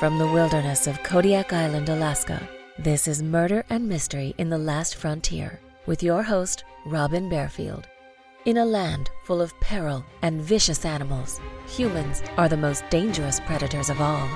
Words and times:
From 0.00 0.16
the 0.16 0.26
wilderness 0.26 0.86
of 0.86 1.02
Kodiak 1.02 1.52
Island, 1.52 1.90
Alaska, 1.90 2.48
this 2.78 3.06
is 3.06 3.22
Murder 3.22 3.66
and 3.68 3.86
Mystery 3.86 4.34
in 4.38 4.48
the 4.48 4.56
Last 4.56 4.96
Frontier 4.96 5.60
with 5.84 6.02
your 6.02 6.22
host, 6.22 6.64
Robin 6.86 7.28
Barefield. 7.28 7.86
In 8.46 8.56
a 8.56 8.64
land 8.64 9.10
full 9.24 9.42
of 9.42 9.52
peril 9.60 10.02
and 10.22 10.40
vicious 10.40 10.86
animals, 10.86 11.38
humans 11.66 12.22
are 12.38 12.48
the 12.48 12.56
most 12.56 12.82
dangerous 12.88 13.40
predators 13.40 13.90
of 13.90 14.00
all. 14.00 14.26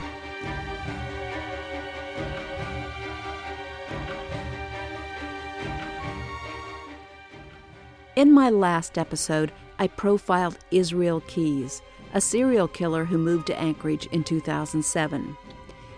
In 8.17 8.31
my 8.31 8.50
last 8.50 8.99
episode, 8.99 9.50
I 9.79 9.86
profiled 9.86 10.58
Israel 10.71 11.22
Keyes, 11.22 11.81
a 12.12 12.21
serial 12.21 12.68
killer 12.68 13.07
who 13.07 13.17
moved 13.17 13.46
to 13.46 13.58
Anchorage 13.58 14.04
in 14.12 14.25
2007. 14.25 15.35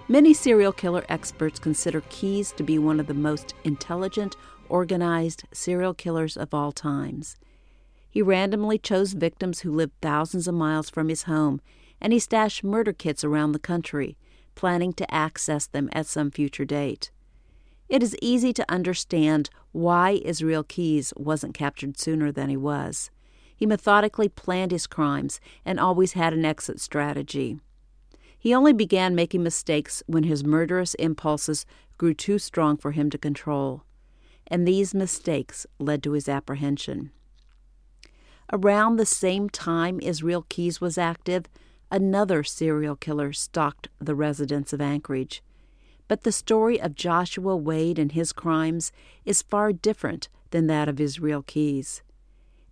Many 0.08 0.34
serial 0.34 0.72
killer 0.72 1.04
experts 1.08 1.58
consider 1.58 2.00
Keyes 2.10 2.52
to 2.52 2.62
be 2.62 2.78
one 2.78 3.00
of 3.00 3.08
the 3.08 3.14
most 3.14 3.54
intelligent, 3.64 4.36
organized 4.68 5.42
serial 5.52 5.94
killers 5.94 6.36
of 6.36 6.54
all 6.54 6.70
times. 6.70 7.36
He 8.08 8.22
randomly 8.22 8.78
chose 8.78 9.14
victims 9.14 9.60
who 9.60 9.72
lived 9.72 9.94
thousands 10.00 10.46
of 10.46 10.54
miles 10.54 10.88
from 10.88 11.08
his 11.08 11.24
home, 11.24 11.60
and 12.00 12.12
he 12.12 12.20
stashed 12.20 12.62
murder 12.62 12.92
kits 12.92 13.24
around 13.24 13.50
the 13.50 13.58
country, 13.58 14.16
planning 14.54 14.92
to 14.92 15.12
access 15.12 15.66
them 15.66 15.88
at 15.92 16.06
some 16.06 16.30
future 16.30 16.64
date. 16.64 17.10
It 17.88 18.00
is 18.00 18.16
easy 18.22 18.52
to 18.52 18.72
understand 18.72 19.50
why 19.72 20.20
Israel 20.24 20.62
Keyes 20.62 21.12
wasn't 21.16 21.54
captured 21.54 21.98
sooner 21.98 22.30
than 22.30 22.48
he 22.48 22.56
was. 22.56 23.10
He 23.56 23.66
methodically 23.66 24.28
planned 24.28 24.70
his 24.70 24.86
crimes 24.86 25.40
and 25.64 25.80
always 25.80 26.12
had 26.12 26.32
an 26.32 26.44
exit 26.44 26.80
strategy. 26.80 27.58
He 28.46 28.54
only 28.54 28.72
began 28.72 29.16
making 29.16 29.42
mistakes 29.42 30.04
when 30.06 30.22
his 30.22 30.44
murderous 30.44 30.94
impulses 30.94 31.66
grew 31.98 32.14
too 32.14 32.38
strong 32.38 32.76
for 32.76 32.92
him 32.92 33.10
to 33.10 33.18
control, 33.18 33.82
and 34.46 34.68
these 34.68 34.94
mistakes 34.94 35.66
led 35.80 36.00
to 36.04 36.12
his 36.12 36.28
apprehension. 36.28 37.10
Around 38.52 38.98
the 38.98 39.04
same 39.04 39.50
time 39.50 39.98
Israel 40.00 40.46
Keyes 40.48 40.80
was 40.80 40.96
active, 40.96 41.46
another 41.90 42.44
serial 42.44 42.94
killer 42.94 43.32
stalked 43.32 43.88
the 44.00 44.14
residents 44.14 44.72
of 44.72 44.80
Anchorage. 44.80 45.42
But 46.06 46.22
the 46.22 46.30
story 46.30 46.80
of 46.80 46.94
Joshua 46.94 47.56
Wade 47.56 47.98
and 47.98 48.12
his 48.12 48.32
crimes 48.32 48.92
is 49.24 49.42
far 49.42 49.72
different 49.72 50.28
than 50.52 50.68
that 50.68 50.88
of 50.88 51.00
Israel 51.00 51.42
Keyes. 51.42 52.00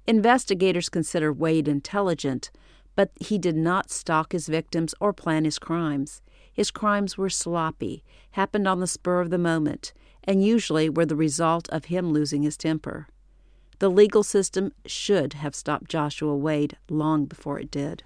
Investigators 0.06 0.88
consider 0.88 1.32
Wade 1.32 1.66
intelligent, 1.66 2.52
but 2.96 3.10
he 3.20 3.38
did 3.38 3.56
not 3.56 3.90
stalk 3.90 4.32
his 4.32 4.48
victims 4.48 4.94
or 5.00 5.12
plan 5.12 5.44
his 5.44 5.58
crimes. 5.58 6.22
His 6.52 6.70
crimes 6.70 7.18
were 7.18 7.30
sloppy, 7.30 8.04
happened 8.32 8.68
on 8.68 8.80
the 8.80 8.86
spur 8.86 9.20
of 9.20 9.30
the 9.30 9.38
moment, 9.38 9.92
and 10.22 10.44
usually 10.44 10.88
were 10.88 11.06
the 11.06 11.16
result 11.16 11.68
of 11.70 11.86
him 11.86 12.12
losing 12.12 12.42
his 12.42 12.56
temper. 12.56 13.08
The 13.80 13.90
legal 13.90 14.22
system 14.22 14.72
should 14.86 15.34
have 15.34 15.54
stopped 15.54 15.90
Joshua 15.90 16.36
Wade 16.36 16.76
long 16.88 17.24
before 17.24 17.58
it 17.58 17.70
did. 17.70 18.04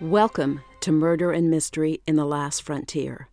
Welcome 0.00 0.60
to 0.82 0.90
Murder 0.90 1.30
and 1.30 1.48
Mystery 1.48 2.02
in 2.08 2.16
the 2.16 2.24
Last 2.24 2.60
Frontier. 2.60 3.28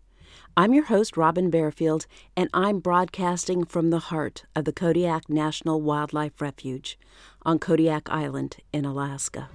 I'm 0.55 0.71
your 0.71 0.85
host, 0.85 1.17
Robin 1.17 1.49
Barefield, 1.49 2.05
and 2.37 2.47
I'm 2.53 2.79
broadcasting 2.79 3.65
from 3.65 3.89
the 3.89 3.97
heart 3.97 4.45
of 4.55 4.65
the 4.65 4.71
Kodiak 4.71 5.29
National 5.29 5.81
Wildlife 5.81 6.39
Refuge 6.39 6.99
on 7.41 7.57
Kodiak 7.57 8.07
Island 8.07 8.57
in 8.71 8.85
Alaska. 8.85 9.49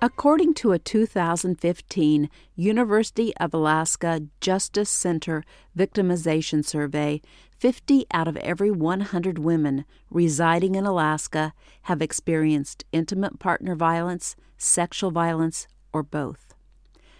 According 0.00 0.54
to 0.54 0.70
a 0.70 0.78
2015 0.78 2.30
University 2.54 3.36
of 3.38 3.52
Alaska 3.52 4.22
Justice 4.40 4.90
Center 4.90 5.42
victimization 5.76 6.64
survey, 6.64 7.20
50 7.58 8.06
out 8.12 8.28
of 8.28 8.36
every 8.36 8.70
100 8.70 9.40
women 9.40 9.84
residing 10.08 10.76
in 10.76 10.86
Alaska 10.86 11.52
have 11.82 12.00
experienced 12.00 12.84
intimate 12.92 13.40
partner 13.40 13.74
violence, 13.74 14.36
sexual 14.56 15.10
violence, 15.10 15.66
or 15.92 16.04
both. 16.04 16.54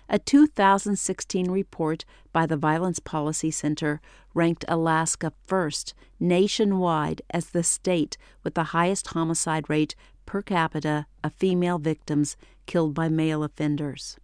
A 0.08 0.20
2016 0.20 1.50
report 1.50 2.04
by 2.32 2.46
the 2.46 2.56
Violence 2.56 3.00
Policy 3.00 3.50
Center 3.50 4.00
ranked 4.34 4.64
Alaska 4.68 5.32
first 5.46 5.94
nationwide 6.20 7.22
as 7.30 7.50
the 7.50 7.64
state 7.64 8.16
with 8.44 8.54
the 8.54 8.70
highest 8.70 9.08
homicide 9.08 9.68
rate 9.68 9.96
per 10.28 10.42
capita 10.42 11.06
of 11.24 11.32
female 11.32 11.78
victims 11.78 12.36
killed 12.66 12.92
by 12.92 13.08
male 13.08 13.42
offenders. 13.42 14.18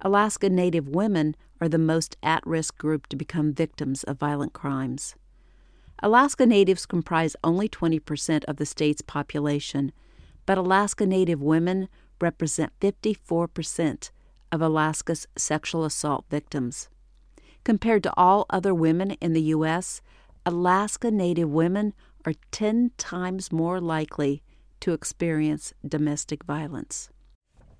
Alaska 0.00 0.48
Native 0.48 0.88
women 0.88 1.36
are 1.60 1.68
the 1.68 1.76
most 1.76 2.16
at 2.22 2.44
risk 2.46 2.78
group 2.78 3.06
to 3.08 3.16
become 3.16 3.52
victims 3.52 4.02
of 4.04 4.18
violent 4.18 4.54
crimes. 4.54 5.14
Alaska 6.02 6.46
Natives 6.46 6.86
comprise 6.86 7.36
only 7.44 7.68
20% 7.68 8.44
of 8.44 8.56
the 8.56 8.64
state's 8.64 9.02
population, 9.02 9.92
but 10.46 10.56
Alaska 10.56 11.04
Native 11.04 11.42
women 11.42 11.90
represent 12.18 12.72
54% 12.80 14.10
of 14.50 14.62
Alaska's 14.62 15.26
sexual 15.36 15.84
assault 15.84 16.24
victims. 16.30 16.88
Compared 17.62 18.02
to 18.04 18.12
all 18.16 18.46
other 18.48 18.72
women 18.72 19.10
in 19.20 19.34
the 19.34 19.52
U.S., 19.58 20.00
Alaska 20.46 21.10
Native 21.10 21.50
women 21.50 21.92
are 22.24 22.32
10 22.52 22.92
times 22.96 23.52
more 23.52 23.82
likely 23.82 24.42
to 24.80 24.92
experience 24.92 25.72
domestic 25.86 26.44
violence. 26.44 27.10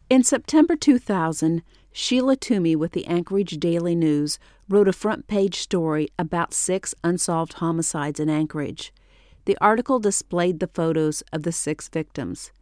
In 0.09 0.25
September 0.25 0.75
2000, 0.75 1.63
Sheila 1.93 2.37
Toomey 2.37 2.75
with 2.75 2.93
the 2.93 3.07
Anchorage 3.07 3.59
Daily 3.59 3.95
News 3.95 4.39
wrote 4.69 4.89
a 4.89 4.93
front 4.93 5.27
page 5.27 5.57
story 5.57 6.09
about 6.19 6.53
six 6.53 6.95
unsolved 7.05 7.55
homicides 7.55 8.21
in 8.21 8.29
Anchorage. 8.29 8.93
The 9.45 9.57
article 9.61 9.99
displayed 9.99 10.61
the 10.61 10.67
photos 10.67 11.23
of 11.33 11.45
the 11.45 11.53
six 11.53 11.89
victims. 11.89 12.53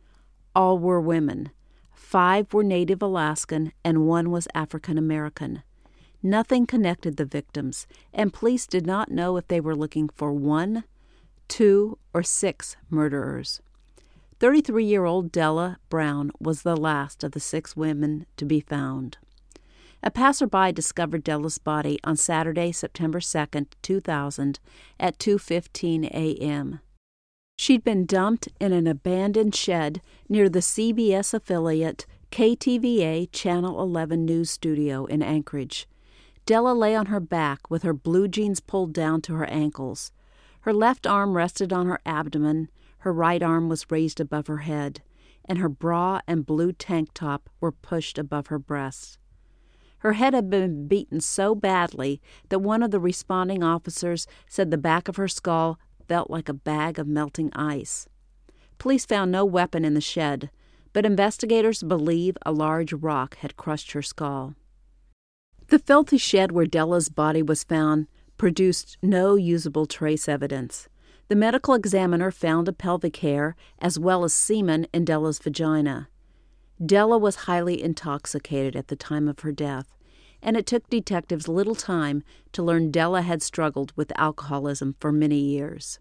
All 0.54 0.78
were 0.78 1.00
women. 1.00 1.50
Five 1.92 2.54
were 2.54 2.64
Native 2.64 3.02
Alaskan 3.02 3.72
and 3.84 4.06
one 4.06 4.30
was 4.30 4.48
African 4.54 4.96
American. 4.96 5.62
Nothing 6.22 6.66
connected 6.66 7.16
the 7.16 7.24
victims, 7.24 7.86
and 8.12 8.32
police 8.32 8.66
did 8.66 8.86
not 8.86 9.10
know 9.10 9.36
if 9.36 9.46
they 9.46 9.60
were 9.60 9.76
looking 9.76 10.08
for 10.08 10.32
one, 10.32 10.84
two, 11.46 11.98
or 12.12 12.22
six 12.22 12.76
murderers. 12.90 13.60
33 14.40 14.84
year 14.84 15.04
old 15.04 15.32
Della 15.32 15.78
Brown 15.88 16.30
was 16.38 16.62
the 16.62 16.76
last 16.76 17.24
of 17.24 17.32
the 17.32 17.40
six 17.40 17.76
women 17.76 18.24
to 18.36 18.44
be 18.44 18.60
found. 18.60 19.18
A 20.00 20.12
passerby 20.12 20.70
discovered 20.70 21.24
Della's 21.24 21.58
body 21.58 21.98
on 22.04 22.16
Saturday, 22.16 22.70
September 22.70 23.18
2, 23.18 23.66
2000, 23.82 24.60
at 25.00 25.18
2:15 25.18 26.04
a.m. 26.12 26.78
She'd 27.56 27.82
been 27.82 28.06
dumped 28.06 28.48
in 28.60 28.72
an 28.72 28.86
abandoned 28.86 29.56
shed 29.56 30.00
near 30.28 30.48
the 30.48 30.60
CBS 30.60 31.34
affiliate 31.34 32.06
KTVA 32.30 33.32
Channel 33.32 33.82
11 33.82 34.24
news 34.24 34.52
studio 34.52 35.06
in 35.06 35.20
Anchorage. 35.20 35.88
Della 36.46 36.74
lay 36.74 36.94
on 36.94 37.06
her 37.06 37.18
back 37.18 37.68
with 37.68 37.82
her 37.82 37.92
blue 37.92 38.28
jeans 38.28 38.60
pulled 38.60 38.92
down 38.92 39.20
to 39.22 39.34
her 39.34 39.46
ankles. 39.46 40.12
Her 40.60 40.72
left 40.72 41.08
arm 41.08 41.36
rested 41.36 41.72
on 41.72 41.86
her 41.86 42.00
abdomen 42.06 42.68
her 42.98 43.12
right 43.12 43.42
arm 43.42 43.68
was 43.68 43.90
raised 43.90 44.20
above 44.20 44.46
her 44.46 44.58
head, 44.58 45.02
and 45.44 45.58
her 45.58 45.68
bra 45.68 46.20
and 46.26 46.46
blue 46.46 46.72
tank 46.72 47.10
top 47.14 47.48
were 47.60 47.72
pushed 47.72 48.18
above 48.18 48.48
her 48.48 48.58
breasts. 48.58 49.18
Her 49.98 50.12
head 50.14 50.34
had 50.34 50.48
been 50.48 50.86
beaten 50.86 51.20
so 51.20 51.54
badly 51.54 52.20
that 52.50 52.60
one 52.60 52.82
of 52.82 52.90
the 52.90 53.00
responding 53.00 53.64
officers 53.64 54.26
said 54.48 54.70
the 54.70 54.78
back 54.78 55.08
of 55.08 55.16
her 55.16 55.28
skull 55.28 55.78
felt 56.06 56.30
like 56.30 56.48
a 56.48 56.54
bag 56.54 56.98
of 56.98 57.06
melting 57.06 57.52
ice. 57.54 58.08
Police 58.78 59.04
found 59.04 59.32
no 59.32 59.44
weapon 59.44 59.84
in 59.84 59.94
the 59.94 60.00
shed, 60.00 60.50
but 60.92 61.04
investigators 61.04 61.82
believe 61.82 62.36
a 62.46 62.52
large 62.52 62.92
rock 62.92 63.36
had 63.38 63.56
crushed 63.56 63.92
her 63.92 64.02
skull. 64.02 64.54
The 65.68 65.78
filthy 65.78 66.16
shed 66.16 66.52
where 66.52 66.66
Della's 66.66 67.08
body 67.08 67.42
was 67.42 67.64
found 67.64 68.06
produced 68.38 68.96
no 69.02 69.34
usable 69.34 69.86
trace 69.86 70.28
evidence. 70.28 70.88
The 71.28 71.36
medical 71.36 71.74
examiner 71.74 72.30
found 72.30 72.68
a 72.68 72.72
pelvic 72.72 73.18
hair 73.18 73.54
as 73.80 73.98
well 73.98 74.24
as 74.24 74.32
semen 74.32 74.86
in 74.94 75.04
Della's 75.04 75.38
vagina. 75.38 76.08
Della 76.84 77.18
was 77.18 77.44
highly 77.46 77.82
intoxicated 77.82 78.74
at 78.74 78.88
the 78.88 78.96
time 78.96 79.28
of 79.28 79.40
her 79.40 79.52
death, 79.52 79.94
and 80.40 80.56
it 80.56 80.64
took 80.64 80.88
detectives 80.88 81.46
little 81.46 81.74
time 81.74 82.22
to 82.52 82.62
learn 82.62 82.90
Della 82.90 83.20
had 83.20 83.42
struggled 83.42 83.92
with 83.94 84.10
alcoholism 84.16 84.96
for 85.00 85.12
many 85.12 85.38
years. 85.38 85.98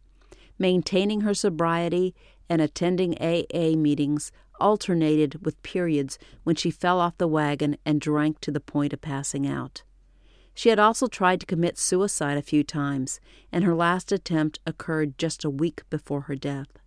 Maintaining 0.58 1.22
her 1.22 1.34
sobriety 1.34 2.16
and 2.50 2.62
attending 2.62 3.18
AA 3.22 3.76
meetings 3.76 4.32
alternated 4.62 5.44
with 5.44 5.62
periods 5.62 6.18
when 6.44 6.56
she 6.56 6.72
fell 6.72 7.02
off 7.02 7.18
the 7.18 7.28
wagon 7.28 7.78
and 7.86 8.00
drank 8.00 8.40
to 8.40 8.52
the 8.52 8.62
point 8.62 8.94
of 8.94 9.02
passing 9.02 9.46
out. 9.46 9.84
She 10.58 10.70
had 10.70 10.80
also 10.80 11.06
tried 11.06 11.40
to 11.42 11.46
commit 11.46 11.78
suicide 11.78 12.36
a 12.36 12.42
few 12.42 12.64
times, 12.64 13.20
and 13.52 13.64
her 13.64 13.76
last 13.76 14.12
attempt 14.12 14.60
occurred 14.66 15.16
just 15.20 15.46
a 15.46 15.52
week 15.52 15.84
before 15.92 16.22
her 16.22 16.36
death. 16.36 16.80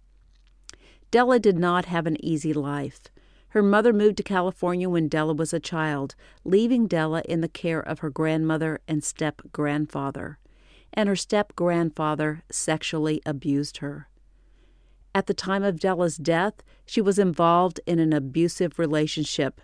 Della 1.13 1.39
did 1.39 1.57
not 1.57 1.85
have 1.85 2.05
an 2.05 2.17
easy 2.19 2.53
life. 2.53 3.03
Her 3.51 3.63
mother 3.63 3.93
moved 3.93 4.17
to 4.17 4.25
California 4.25 4.89
when 4.89 5.07
Della 5.07 5.35
was 5.35 5.53
a 5.53 5.61
child, 5.61 6.17
leaving 6.43 6.89
Della 6.89 7.23
in 7.29 7.43
the 7.43 7.49
care 7.49 7.79
of 7.79 8.01
her 8.01 8.11
grandmother 8.11 8.81
and 8.89 9.05
step 9.05 9.41
grandfather, 9.53 10.41
and 10.93 11.09
her 11.09 11.15
step 11.15 11.55
grandfather 11.55 12.43
sexually 12.51 13.23
abused 13.25 13.77
her. 13.77 14.09
At 15.15 15.29
the 15.29 15.33
time 15.33 15.63
of 15.63 15.79
Della's 15.79 16.17
death, 16.17 16.55
she 16.87 17.01
was 17.01 17.21
involved 17.21 17.79
in 17.87 18.01
an 18.01 18.13
abusive 18.13 18.81
relationship, 18.81 19.61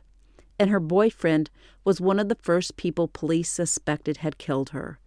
and 0.59 0.71
her 0.71 0.81
boyfriend 0.81 1.51
was 1.85 2.01
one 2.01 2.19
of 2.19 2.29
the 2.29 2.37
first 2.37 2.77
people 2.77 3.09
police 3.09 3.51
suspected 3.51 4.19
had 4.19 4.39
killed 4.39 4.71
her. 4.71 4.99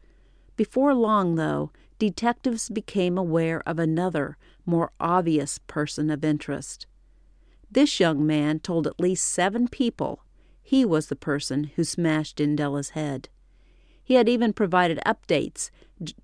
Before 0.55 0.93
long, 0.93 1.35
though, 1.35 1.71
detectives 1.97 2.69
became 2.69 3.17
aware 3.17 3.61
of 3.65 3.79
another, 3.79 4.37
more 4.65 4.91
obvious 4.99 5.59
person 5.67 6.09
of 6.09 6.23
interest. 6.23 6.85
This 7.71 7.99
young 7.99 8.25
man 8.25 8.59
told 8.59 8.87
at 8.87 8.99
least 8.99 9.25
seven 9.25 9.67
people 9.67 10.23
he 10.61 10.85
was 10.85 11.07
the 11.07 11.15
person 11.15 11.71
who 11.75 11.83
smashed 11.83 12.39
in 12.39 12.55
Della's 12.55 12.89
head. 12.89 13.29
He 14.03 14.15
had 14.15 14.29
even 14.29 14.53
provided 14.53 14.99
updates 15.05 15.69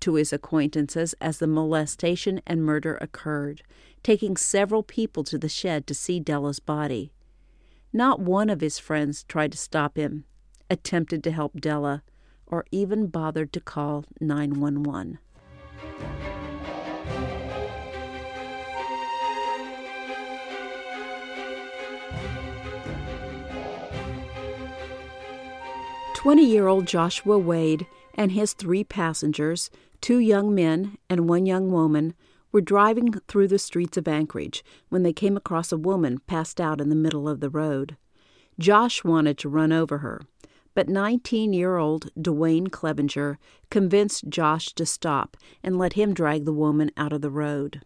to 0.00 0.14
his 0.14 0.32
acquaintances 0.32 1.14
as 1.20 1.38
the 1.38 1.46
molestation 1.46 2.40
and 2.46 2.64
murder 2.64 2.96
occurred, 3.00 3.62
taking 4.02 4.36
several 4.36 4.82
people 4.82 5.24
to 5.24 5.38
the 5.38 5.48
shed 5.48 5.86
to 5.86 5.94
see 5.94 6.20
Della's 6.20 6.60
body. 6.60 7.12
Not 7.96 8.20
one 8.20 8.50
of 8.50 8.60
his 8.60 8.78
friends 8.78 9.24
tried 9.24 9.52
to 9.52 9.56
stop 9.56 9.96
him, 9.96 10.24
attempted 10.68 11.24
to 11.24 11.30
help 11.30 11.58
Della, 11.58 12.02
or 12.46 12.66
even 12.70 13.06
bothered 13.06 13.54
to 13.54 13.60
call 13.60 14.04
911. 14.20 15.18
Twenty 26.14 26.44
year 26.44 26.66
old 26.66 26.86
Joshua 26.86 27.38
Wade 27.38 27.86
and 28.14 28.32
his 28.32 28.52
three 28.52 28.84
passengers, 28.84 29.70
two 30.02 30.18
young 30.18 30.54
men 30.54 30.98
and 31.08 31.30
one 31.30 31.46
young 31.46 31.70
woman, 31.72 32.12
were 32.56 32.62
driving 32.62 33.12
through 33.28 33.46
the 33.46 33.58
streets 33.58 33.98
of 33.98 34.08
Anchorage 34.08 34.64
when 34.88 35.02
they 35.02 35.12
came 35.12 35.36
across 35.36 35.72
a 35.72 35.76
woman 35.76 36.18
passed 36.26 36.58
out 36.58 36.80
in 36.80 36.88
the 36.88 36.96
middle 36.96 37.28
of 37.28 37.40
the 37.40 37.50
road. 37.50 37.98
Josh 38.58 39.04
wanted 39.04 39.36
to 39.36 39.50
run 39.50 39.72
over 39.72 39.98
her, 39.98 40.22
but 40.72 40.88
19 40.88 41.52
year 41.52 41.76
old 41.76 42.10
Dwayne 42.18 42.70
Clevenger 42.70 43.38
convinced 43.68 44.30
Josh 44.30 44.72
to 44.72 44.86
stop 44.86 45.36
and 45.62 45.76
let 45.76 45.92
him 45.92 46.14
drag 46.14 46.46
the 46.46 46.52
woman 46.54 46.90
out 46.96 47.12
of 47.12 47.20
the 47.20 47.28
road. 47.28 47.82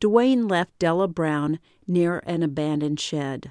Dwayne 0.00 0.48
left 0.48 0.78
Della 0.78 1.08
Brown 1.08 1.58
near 1.84 2.22
an 2.24 2.44
abandoned 2.44 3.00
shed. 3.00 3.50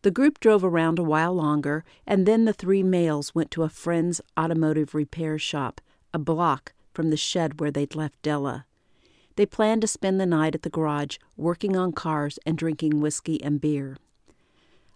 The 0.00 0.10
group 0.10 0.40
drove 0.40 0.64
around 0.64 0.98
a 0.98 1.02
while 1.02 1.34
longer, 1.34 1.84
and 2.06 2.24
then 2.24 2.46
the 2.46 2.54
three 2.54 2.82
males 2.82 3.34
went 3.34 3.50
to 3.50 3.64
a 3.64 3.68
friend's 3.68 4.22
automotive 4.40 4.94
repair 4.94 5.38
shop, 5.38 5.82
a 6.14 6.18
block 6.18 6.72
from 6.94 7.10
the 7.10 7.18
shed 7.18 7.60
where 7.60 7.70
they'd 7.70 7.94
left 7.94 8.22
Della. 8.22 8.64
They 9.36 9.46
planned 9.46 9.80
to 9.82 9.86
spend 9.86 10.20
the 10.20 10.26
night 10.26 10.54
at 10.54 10.62
the 10.62 10.70
garage, 10.70 11.18
working 11.36 11.76
on 11.76 11.92
cars 11.92 12.38
and 12.44 12.56
drinking 12.58 13.00
whiskey 13.00 13.42
and 13.42 13.60
beer. 13.60 13.96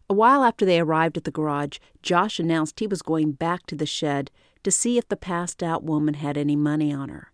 A 0.08 0.14
while 0.14 0.44
after 0.44 0.64
they 0.64 0.78
arrived 0.78 1.16
at 1.16 1.24
the 1.24 1.30
garage, 1.30 1.78
Josh 2.02 2.38
announced 2.38 2.78
he 2.78 2.86
was 2.86 3.02
going 3.02 3.32
back 3.32 3.66
to 3.66 3.74
the 3.74 3.86
shed 3.86 4.30
to 4.62 4.70
see 4.70 4.98
if 4.98 5.08
the 5.08 5.16
passed 5.16 5.62
out 5.62 5.82
woman 5.82 6.14
had 6.14 6.36
any 6.36 6.54
money 6.54 6.92
on 6.92 7.08
her. 7.08 7.32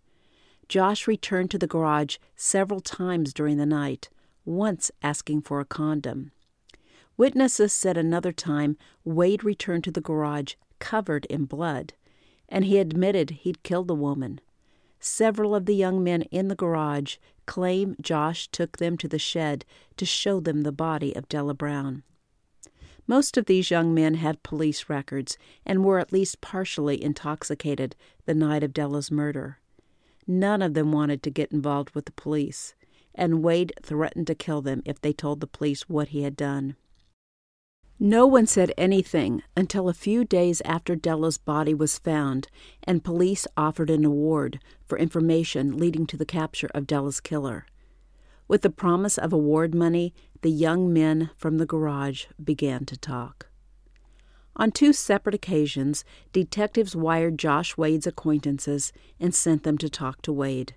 Josh 0.68 1.06
returned 1.06 1.50
to 1.50 1.58
the 1.58 1.66
garage 1.66 2.16
several 2.34 2.80
times 2.80 3.34
during 3.34 3.58
the 3.58 3.66
night, 3.66 4.08
once 4.44 4.90
asking 5.02 5.42
for 5.42 5.60
a 5.60 5.66
condom. 5.66 6.30
Witnesses 7.18 7.72
said 7.72 7.96
another 7.96 8.32
time 8.32 8.78
Wade 9.04 9.44
returned 9.44 9.84
to 9.84 9.90
the 9.90 10.00
garage 10.00 10.54
covered 10.78 11.26
in 11.26 11.44
blood, 11.44 11.92
and 12.48 12.64
he 12.64 12.78
admitted 12.78 13.30
he'd 13.30 13.62
killed 13.62 13.88
the 13.88 13.94
woman. 13.94 14.40
Several 15.04 15.52
of 15.56 15.66
the 15.66 15.74
young 15.74 16.04
men 16.04 16.22
in 16.30 16.46
the 16.46 16.54
garage 16.54 17.16
claim 17.44 17.96
Josh 18.00 18.46
took 18.46 18.78
them 18.78 18.96
to 18.98 19.08
the 19.08 19.18
shed 19.18 19.64
to 19.96 20.06
show 20.06 20.38
them 20.38 20.62
the 20.62 20.70
body 20.70 21.12
of 21.16 21.28
Della 21.28 21.54
Brown. 21.54 22.04
Most 23.08 23.36
of 23.36 23.46
these 23.46 23.68
young 23.68 23.92
men 23.92 24.14
had 24.14 24.44
police 24.44 24.88
records 24.88 25.36
and 25.66 25.84
were 25.84 25.98
at 25.98 26.12
least 26.12 26.40
partially 26.40 27.02
intoxicated 27.02 27.96
the 28.26 28.34
night 28.34 28.62
of 28.62 28.72
Della's 28.72 29.10
murder. 29.10 29.58
None 30.24 30.62
of 30.62 30.74
them 30.74 30.92
wanted 30.92 31.20
to 31.24 31.30
get 31.30 31.50
involved 31.50 31.90
with 31.96 32.04
the 32.04 32.12
police, 32.12 32.76
and 33.12 33.42
Wade 33.42 33.72
threatened 33.82 34.28
to 34.28 34.36
kill 34.36 34.62
them 34.62 34.82
if 34.84 35.00
they 35.00 35.12
told 35.12 35.40
the 35.40 35.48
police 35.48 35.88
what 35.88 36.08
he 36.08 36.22
had 36.22 36.36
done. 36.36 36.76
No 38.04 38.26
one 38.26 38.46
said 38.48 38.72
anything 38.76 39.44
until 39.56 39.88
a 39.88 39.94
few 39.94 40.24
days 40.24 40.60
after 40.64 40.96
Della's 40.96 41.38
body 41.38 41.72
was 41.72 42.00
found, 42.00 42.48
and 42.82 43.04
police 43.04 43.46
offered 43.56 43.90
an 43.90 44.04
award 44.04 44.58
for 44.84 44.98
information 44.98 45.78
leading 45.78 46.08
to 46.08 46.16
the 46.16 46.26
capture 46.26 46.68
of 46.74 46.88
Della's 46.88 47.20
killer. 47.20 47.64
With 48.48 48.62
the 48.62 48.70
promise 48.70 49.18
of 49.18 49.32
award 49.32 49.72
money, 49.72 50.12
the 50.40 50.50
young 50.50 50.92
men 50.92 51.30
from 51.36 51.58
the 51.58 51.64
garage 51.64 52.24
began 52.42 52.86
to 52.86 52.96
talk. 52.96 53.46
On 54.56 54.72
two 54.72 54.92
separate 54.92 55.36
occasions, 55.36 56.04
detectives 56.32 56.96
wired 56.96 57.38
Josh 57.38 57.76
Wade's 57.76 58.08
acquaintances 58.08 58.92
and 59.20 59.32
sent 59.32 59.62
them 59.62 59.78
to 59.78 59.88
talk 59.88 60.22
to 60.22 60.32
Wade. 60.32 60.74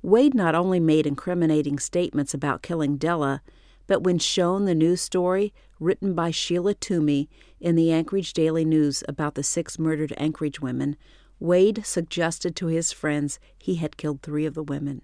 Wade 0.00 0.32
not 0.32 0.54
only 0.54 0.80
made 0.80 1.06
incriminating 1.06 1.78
statements 1.78 2.32
about 2.32 2.62
killing 2.62 2.96
Della, 2.96 3.42
but 3.86 4.02
when 4.02 4.18
shown 4.18 4.64
the 4.64 4.74
news 4.74 5.02
story 5.02 5.52
written 5.78 6.14
by 6.14 6.30
Sheila 6.30 6.74
Toomey 6.74 7.28
in 7.60 7.76
the 7.76 7.92
Anchorage 7.92 8.32
Daily 8.32 8.64
News 8.64 9.02
about 9.08 9.34
the 9.34 9.42
six 9.42 9.78
murdered 9.78 10.14
Anchorage 10.16 10.60
women, 10.60 10.96
Wade 11.38 11.84
suggested 11.84 12.56
to 12.56 12.66
his 12.66 12.92
friends 12.92 13.38
he 13.58 13.76
had 13.76 13.96
killed 13.96 14.22
three 14.22 14.46
of 14.46 14.54
the 14.54 14.62
women. 14.62 15.02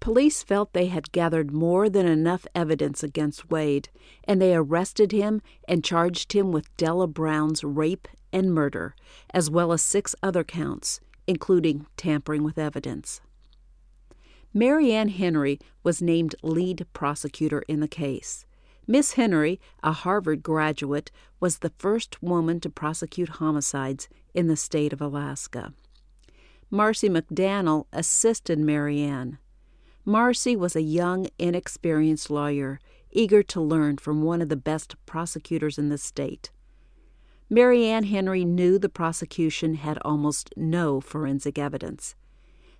Police 0.00 0.42
felt 0.42 0.72
they 0.72 0.86
had 0.86 1.12
gathered 1.12 1.52
more 1.52 1.90
than 1.90 2.06
enough 2.06 2.46
evidence 2.54 3.02
against 3.02 3.50
Wade, 3.50 3.90
and 4.24 4.40
they 4.40 4.54
arrested 4.54 5.12
him 5.12 5.42
and 5.68 5.84
charged 5.84 6.32
him 6.32 6.52
with 6.52 6.74
Della 6.78 7.06
Brown's 7.06 7.62
rape 7.62 8.08
and 8.32 8.54
murder, 8.54 8.94
as 9.34 9.50
well 9.50 9.72
as 9.72 9.82
six 9.82 10.14
other 10.22 10.42
counts, 10.42 11.00
including 11.26 11.86
tampering 11.98 12.42
with 12.42 12.56
evidence. 12.56 13.20
Marianne 14.54 15.10
Henry 15.10 15.58
was 15.82 16.00
named 16.00 16.34
lead 16.42 16.86
prosecutor 16.94 17.62
in 17.68 17.80
the 17.80 17.88
case. 17.88 18.46
Miss 18.90 19.12
Henry, 19.12 19.60
a 19.84 19.92
Harvard 19.92 20.42
graduate, 20.42 21.12
was 21.38 21.58
the 21.58 21.70
first 21.78 22.20
woman 22.20 22.58
to 22.58 22.68
prosecute 22.68 23.28
homicides 23.38 24.08
in 24.34 24.48
the 24.48 24.56
state 24.56 24.92
of 24.92 25.00
Alaska. 25.00 25.72
Marcy 26.72 27.08
McDaniel 27.08 27.86
assisted 27.92 28.58
Marianne. 28.58 29.38
Marcy 30.04 30.56
was 30.56 30.74
a 30.74 30.82
young, 30.82 31.28
inexperienced 31.38 32.30
lawyer, 32.30 32.80
eager 33.12 33.44
to 33.44 33.60
learn 33.60 33.96
from 33.96 34.24
one 34.24 34.42
of 34.42 34.48
the 34.48 34.56
best 34.56 34.96
prosecutors 35.06 35.78
in 35.78 35.88
the 35.88 35.96
state. 35.96 36.50
Marianne 37.48 38.02
Henry 38.02 38.44
knew 38.44 38.76
the 38.76 38.88
prosecution 38.88 39.74
had 39.74 39.98
almost 39.98 40.52
no 40.56 41.00
forensic 41.00 41.60
evidence. 41.60 42.16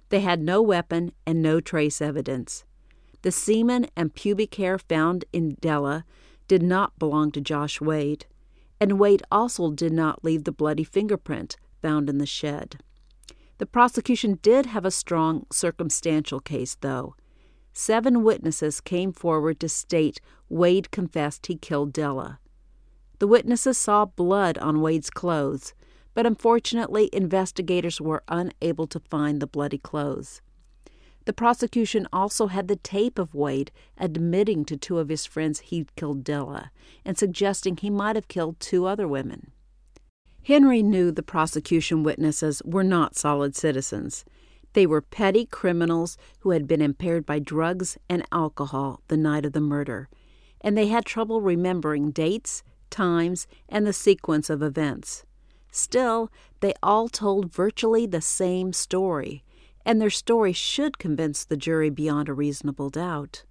They 0.09 0.23
had 0.23 0.43
no 0.43 0.61
weapon 0.61 1.13
and 1.25 1.41
no 1.41 1.61
trace 1.61 2.03
evidence. 2.03 2.65
The 3.23 3.33
semen 3.33 3.87
and 3.97 4.15
pubic 4.15 4.55
hair 4.55 4.79
found 4.79 5.25
in 5.33 5.57
Della 5.61 6.05
did 6.49 6.63
not 6.63 6.99
belong 6.99 7.31
to 7.33 7.41
Josh 7.41 7.81
Wade, 7.81 8.27
and 8.81 8.99
Wade 8.99 9.23
also 9.31 9.71
did 9.71 9.93
not 9.93 10.25
leave 10.25 10.45
the 10.45 10.53
bloody 10.53 10.85
fingerprint 10.85 11.57
found 11.83 12.09
in 12.09 12.19
the 12.19 12.27
shed. 12.27 12.79
The 13.59 13.67
prosecution 13.67 14.39
did 14.41 14.67
have 14.67 14.87
a 14.87 14.91
strong 14.91 15.47
circumstantial 15.53 16.41
case, 16.41 16.77
though. 16.81 17.15
Seven 17.75 18.25
witnesses 18.25 18.81
came 18.81 19.13
forward 19.13 19.61
to 19.61 19.69
state 19.69 20.21
Wade 20.49 20.91
confessed 20.91 21.47
he 21.47 21.57
killed 21.57 21.93
Della. 21.93 22.41
The 23.19 23.27
witnesses 23.27 23.77
saw 23.77 24.07
blood 24.07 24.57
on 24.59 24.81
Wade's 24.81 25.11
clothes, 25.11 25.75
but 26.15 26.27
unfortunately, 26.27 27.11
investigators 27.13 28.01
were 28.01 28.25
unable 28.29 28.87
to 28.87 28.99
find 28.99 29.41
the 29.41 29.47
bloody 29.47 29.79
clothes. 29.79 30.41
The 31.31 31.35
prosecution 31.35 32.09
also 32.13 32.49
had 32.49 32.67
the 32.67 32.75
tape 32.75 33.17
of 33.17 33.37
Wade 33.37 33.71
admitting 33.97 34.65
to 34.65 34.77
two 34.77 34.99
of 34.99 35.09
his 35.09 35.27
friends 35.27 35.61
he'd 35.61 35.95
killed 35.95 36.25
Della 36.25 36.73
and 37.05 37.17
suggesting 37.17 37.77
he 37.77 37.89
might 37.89 38.17
have 38.17 38.27
killed 38.27 38.59
two 38.59 38.85
other 38.85 39.07
women. 39.07 39.53
Henry 40.43 40.83
knew 40.83 41.13
the 41.13 41.23
prosecution 41.23 42.03
witnesses 42.03 42.61
were 42.65 42.83
not 42.83 43.15
solid 43.15 43.55
citizens. 43.55 44.25
They 44.73 44.89
were 44.89 45.01
petty 45.01 45.47
criminals 45.47 46.19
who 46.41 46.51
had 46.51 46.67
been 46.67 46.83
impaired 46.83 47.27
by 47.27 47.39
drugs 47.39 47.97
and 48.09 48.27
alcohol 48.33 49.01
the 49.07 49.17
night 49.17 49.47
of 49.47 49.53
the 49.53 49.61
murder, 49.61 50.09
and 50.61 50.77
they 50.77 50.89
had 50.89 51.05
trouble 51.05 51.41
remembering 51.41 52.11
dates, 52.11 52.65
times, 52.91 53.47
and 53.69 53.87
the 53.87 53.93
sequence 53.93 54.51
of 54.51 54.65
events. 54.65 55.25
Still, 55.71 56.29
they 56.59 56.75
all 56.83 57.09
told 57.09 57.53
virtually 57.53 58.05
the 58.05 58.21
same 58.21 58.73
story, 58.73 59.45
and 59.85 60.01
their 60.01 60.11
story 60.11 60.53
should 60.53 60.99
convince 60.99 61.45
the 61.45 61.57
jury 61.57 61.91
beyond 61.91 62.29
a 62.29 62.35
reasonable 62.35 62.91
doubt. 62.91 63.45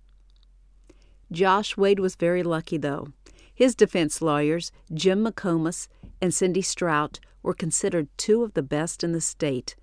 Josh 1.32 1.78
Wade 1.78 2.00
was 2.00 2.16
very 2.16 2.44
lucky, 2.44 2.78
though. 2.78 3.10
His 3.54 3.76
defense 3.76 4.22
lawyers, 4.22 4.72
Jim 4.94 5.26
McComas 5.26 5.88
and 6.22 6.34
Cindy 6.34 6.62
Strout, 6.62 7.20
were 7.44 7.54
considered 7.54 8.08
two 8.18 8.44
of 8.44 8.54
the 8.54 8.64
best 8.64 9.04
in 9.04 9.12
the 9.12 9.22
state, 9.22 9.76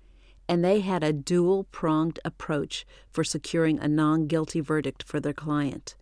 and 0.49 0.63
they 0.63 0.81
had 0.81 1.03
a 1.03 1.13
dual 1.13 1.65
pronged 1.65 2.19
approach 2.25 2.85
for 3.09 3.23
securing 3.23 3.79
a 3.79 3.87
non 3.87 4.27
guilty 4.27 4.59
verdict 4.59 5.03
for 5.03 5.19
their 5.19 5.33
client. 5.33 5.95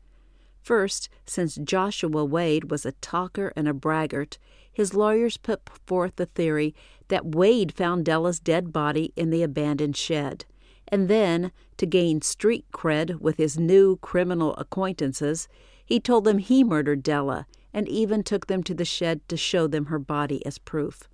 First, 0.61 1.09
since 1.25 1.55
Joshua 1.55 2.25
Wade 2.25 2.71
was 2.71 2.85
a 2.85 2.93
talker 2.93 3.53
and 3.55 3.67
a 3.67 3.73
braggart, 3.73 4.39
his 4.75 4.93
lawyers 4.93 5.37
put 5.37 5.61
forth 5.87 6.17
the 6.17 6.25
theory 6.25 6.75
that 7.07 7.33
Wade 7.33 7.73
found 7.73 8.03
Della's 8.03 8.41
dead 8.41 8.73
body 8.73 9.13
in 9.15 9.29
the 9.29 9.41
abandoned 9.41 9.95
shed. 9.95 10.43
And 10.89 11.07
then, 11.07 11.53
to 11.77 11.85
gain 11.85 12.21
street 12.21 12.65
cred 12.73 13.21
with 13.21 13.37
his 13.37 13.57
new 13.57 13.95
criminal 13.97 14.53
acquaintances, 14.57 15.47
he 15.85 16.01
told 16.01 16.25
them 16.25 16.39
he 16.39 16.61
murdered 16.61 17.03
Della 17.03 17.47
and 17.73 17.87
even 17.87 18.21
took 18.21 18.47
them 18.47 18.63
to 18.63 18.73
the 18.73 18.83
shed 18.83 19.21
to 19.29 19.37
show 19.37 19.65
them 19.65 19.85
her 19.85 19.97
body 19.97 20.45
as 20.45 20.57
proof. 20.57 21.07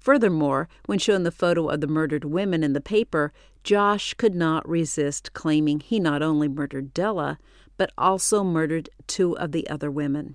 Furthermore, 0.00 0.68
when 0.86 0.98
shown 0.98 1.22
the 1.22 1.30
photo 1.30 1.68
of 1.68 1.80
the 1.80 1.86
murdered 1.86 2.24
women 2.24 2.64
in 2.64 2.72
the 2.72 2.80
paper, 2.80 3.32
Josh 3.62 4.14
could 4.14 4.34
not 4.34 4.68
resist 4.68 5.32
claiming 5.32 5.78
he 5.78 6.00
not 6.00 6.22
only 6.22 6.48
murdered 6.48 6.92
Della, 6.92 7.38
but 7.76 7.92
also 7.96 8.42
murdered 8.42 8.90
two 9.06 9.38
of 9.38 9.52
the 9.52 9.68
other 9.70 9.92
women. 9.92 10.34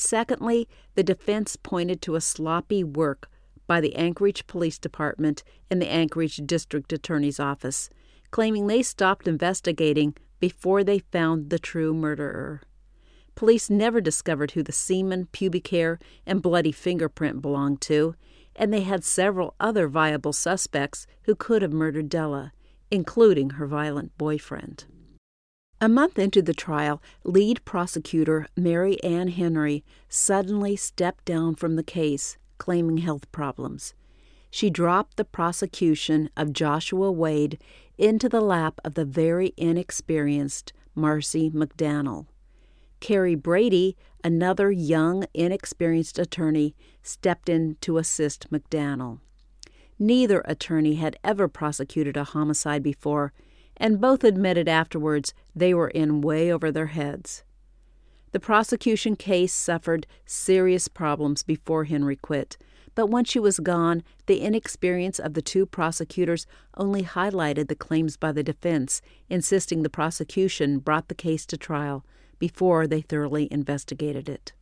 Secondly, 0.00 0.68
the 0.94 1.02
defense 1.02 1.56
pointed 1.56 2.00
to 2.02 2.14
a 2.14 2.20
sloppy 2.20 2.84
work 2.84 3.28
by 3.66 3.80
the 3.80 3.96
Anchorage 3.96 4.46
Police 4.46 4.78
Department 4.78 5.42
and 5.72 5.82
the 5.82 5.90
Anchorage 5.90 6.36
District 6.46 6.92
Attorney's 6.92 7.40
Office, 7.40 7.90
claiming 8.30 8.68
they 8.68 8.80
stopped 8.80 9.26
investigating 9.26 10.14
before 10.38 10.84
they 10.84 11.00
found 11.00 11.50
the 11.50 11.58
true 11.58 11.92
murderer. 11.92 12.62
Police 13.34 13.68
never 13.68 14.00
discovered 14.00 14.52
who 14.52 14.62
the 14.62 14.70
semen, 14.70 15.26
pubic 15.32 15.66
hair, 15.66 15.98
and 16.24 16.40
bloody 16.40 16.70
fingerprint 16.70 17.42
belonged 17.42 17.80
to, 17.80 18.14
and 18.54 18.72
they 18.72 18.82
had 18.82 19.02
several 19.02 19.56
other 19.58 19.88
viable 19.88 20.32
suspects 20.32 21.08
who 21.24 21.34
could 21.34 21.60
have 21.60 21.72
murdered 21.72 22.08
Della, 22.08 22.52
including 22.88 23.50
her 23.50 23.66
violent 23.66 24.16
boyfriend. 24.16 24.84
A 25.80 25.88
month 25.88 26.18
into 26.18 26.42
the 26.42 26.54
trial, 26.54 27.00
lead 27.22 27.64
prosecutor 27.64 28.48
Mary 28.56 29.00
Ann 29.04 29.28
Henry 29.28 29.84
suddenly 30.08 30.74
stepped 30.74 31.24
down 31.24 31.54
from 31.54 31.76
the 31.76 31.84
case, 31.84 32.36
claiming 32.58 32.96
health 32.96 33.30
problems. 33.30 33.94
She 34.50 34.70
dropped 34.70 35.16
the 35.16 35.24
prosecution 35.24 36.30
of 36.36 36.52
Joshua 36.52 37.12
Wade 37.12 37.62
into 37.96 38.28
the 38.28 38.40
lap 38.40 38.80
of 38.84 38.94
the 38.94 39.04
very 39.04 39.52
inexperienced 39.56 40.72
Marcy 40.96 41.48
McDaniel. 41.48 42.26
Carrie 42.98 43.36
Brady, 43.36 43.96
another 44.24 44.72
young, 44.72 45.26
inexperienced 45.32 46.18
attorney, 46.18 46.74
stepped 47.04 47.48
in 47.48 47.76
to 47.82 47.98
assist 47.98 48.50
McDaniel. 48.50 49.20
Neither 49.96 50.40
attorney 50.44 50.94
had 50.94 51.16
ever 51.22 51.46
prosecuted 51.46 52.16
a 52.16 52.24
homicide 52.24 52.82
before, 52.82 53.32
and 53.78 54.00
both 54.00 54.24
admitted 54.24 54.68
afterwards 54.68 55.32
they 55.54 55.72
were 55.72 55.88
in 55.88 56.20
way 56.20 56.52
over 56.52 56.70
their 56.70 56.86
heads. 56.86 57.44
The 58.32 58.40
prosecution 58.40 59.16
case 59.16 59.54
suffered 59.54 60.06
serious 60.26 60.88
problems 60.88 61.42
before 61.42 61.84
Henry 61.84 62.16
quit, 62.16 62.58
but 62.94 63.06
once 63.06 63.30
she 63.30 63.38
was 63.38 63.60
gone, 63.60 64.02
the 64.26 64.40
inexperience 64.40 65.18
of 65.18 65.34
the 65.34 65.42
two 65.42 65.64
prosecutors 65.64 66.46
only 66.76 67.04
highlighted 67.04 67.68
the 67.68 67.76
claims 67.76 68.16
by 68.16 68.32
the 68.32 68.42
defense, 68.42 69.00
insisting 69.30 69.82
the 69.82 69.88
prosecution 69.88 70.78
brought 70.78 71.08
the 71.08 71.14
case 71.14 71.46
to 71.46 71.56
trial 71.56 72.04
before 72.38 72.86
they 72.86 73.00
thoroughly 73.00 73.48
investigated 73.50 74.28
it. 74.28 74.52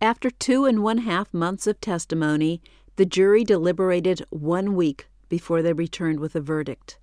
After 0.00 0.30
two 0.30 0.64
and 0.64 0.82
one 0.82 0.98
half 0.98 1.34
months 1.34 1.66
of 1.66 1.80
testimony, 1.80 2.60
the 2.96 3.06
jury 3.06 3.42
deliberated 3.42 4.24
one 4.30 4.76
week 4.76 5.08
before 5.28 5.62
they 5.62 5.72
returned 5.72 6.20
with 6.20 6.36
a 6.36 6.40
verdict 6.40 6.98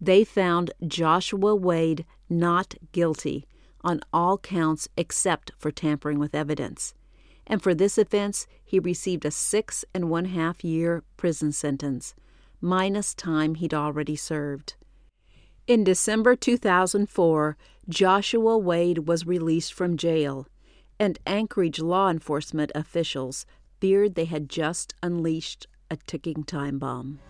they 0.00 0.24
found 0.24 0.70
Joshua 0.86 1.54
Wade 1.54 2.04
not 2.28 2.74
guilty 2.92 3.46
on 3.82 4.00
all 4.12 4.38
counts 4.38 4.88
except 4.96 5.52
for 5.58 5.70
tampering 5.70 6.18
with 6.18 6.34
evidence. 6.34 6.94
And 7.46 7.62
for 7.62 7.74
this 7.74 7.96
offense, 7.96 8.46
he 8.64 8.78
received 8.78 9.24
a 9.24 9.30
six 9.30 9.84
and 9.94 10.10
one 10.10 10.26
half 10.26 10.62
year 10.62 11.02
prison 11.16 11.52
sentence, 11.52 12.14
minus 12.60 13.14
time 13.14 13.54
he'd 13.54 13.74
already 13.74 14.16
served. 14.16 14.74
In 15.66 15.84
December 15.84 16.36
2004, 16.36 17.56
Joshua 17.88 18.58
Wade 18.58 19.06
was 19.08 19.26
released 19.26 19.72
from 19.72 19.96
jail, 19.96 20.46
and 20.98 21.18
Anchorage 21.26 21.78
law 21.78 22.10
enforcement 22.10 22.72
officials 22.74 23.46
feared 23.80 24.14
they 24.14 24.24
had 24.26 24.48
just 24.48 24.94
unleashed 25.02 25.66
a 25.90 25.96
ticking 25.96 26.44
time 26.44 26.78
bomb. 26.78 27.20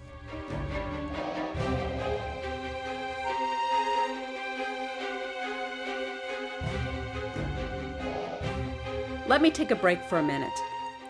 Let 9.28 9.42
me 9.42 9.50
take 9.50 9.70
a 9.70 9.76
break 9.76 10.02
for 10.04 10.18
a 10.18 10.22
minute 10.22 10.58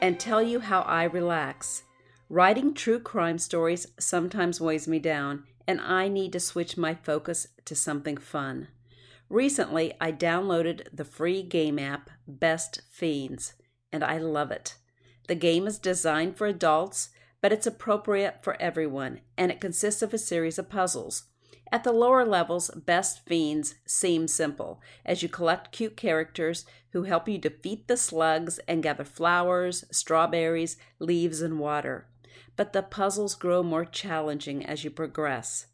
and 0.02 0.18
tell 0.18 0.42
you 0.42 0.58
how 0.58 0.80
I 0.80 1.04
relax. 1.04 1.84
Writing 2.28 2.74
true 2.74 2.98
crime 2.98 3.38
stories 3.38 3.86
sometimes 3.96 4.60
weighs 4.60 4.88
me 4.88 4.98
down, 4.98 5.44
and 5.68 5.80
I 5.80 6.08
need 6.08 6.32
to 6.32 6.40
switch 6.40 6.76
my 6.76 6.94
focus 6.94 7.46
to 7.64 7.76
something 7.76 8.16
fun. 8.16 8.66
Recently, 9.30 9.94
I 10.00 10.10
downloaded 10.10 10.88
the 10.92 11.04
free 11.04 11.44
game 11.44 11.78
app 11.78 12.10
Best 12.26 12.82
Fiends, 12.90 13.52
and 13.92 14.02
I 14.02 14.18
love 14.18 14.50
it. 14.50 14.74
The 15.28 15.36
game 15.36 15.68
is 15.68 15.78
designed 15.78 16.36
for 16.36 16.48
adults, 16.48 17.10
but 17.40 17.52
it's 17.52 17.68
appropriate 17.68 18.42
for 18.42 18.60
everyone, 18.60 19.20
and 19.36 19.52
it 19.52 19.60
consists 19.60 20.02
of 20.02 20.12
a 20.12 20.18
series 20.18 20.58
of 20.58 20.68
puzzles. 20.68 21.26
At 21.70 21.84
the 21.84 21.92
lower 21.92 22.24
levels, 22.24 22.70
Best 22.70 23.26
Fiends 23.26 23.74
seem 23.84 24.26
simple, 24.26 24.80
as 25.04 25.22
you 25.22 25.28
collect 25.28 25.72
cute 25.72 25.96
characters 25.96 26.64
who 26.92 27.02
help 27.02 27.28
you 27.28 27.36
defeat 27.36 27.88
the 27.88 27.96
slugs 27.96 28.58
and 28.66 28.82
gather 28.82 29.04
flowers, 29.04 29.84
strawberries, 29.90 30.78
leaves, 30.98 31.42
and 31.42 31.58
water. 31.58 32.06
But 32.56 32.72
the 32.72 32.82
puzzles 32.82 33.34
grow 33.34 33.62
more 33.62 33.84
challenging 33.84 34.64
as 34.64 34.82
you 34.82 34.90
progress. 34.90 35.66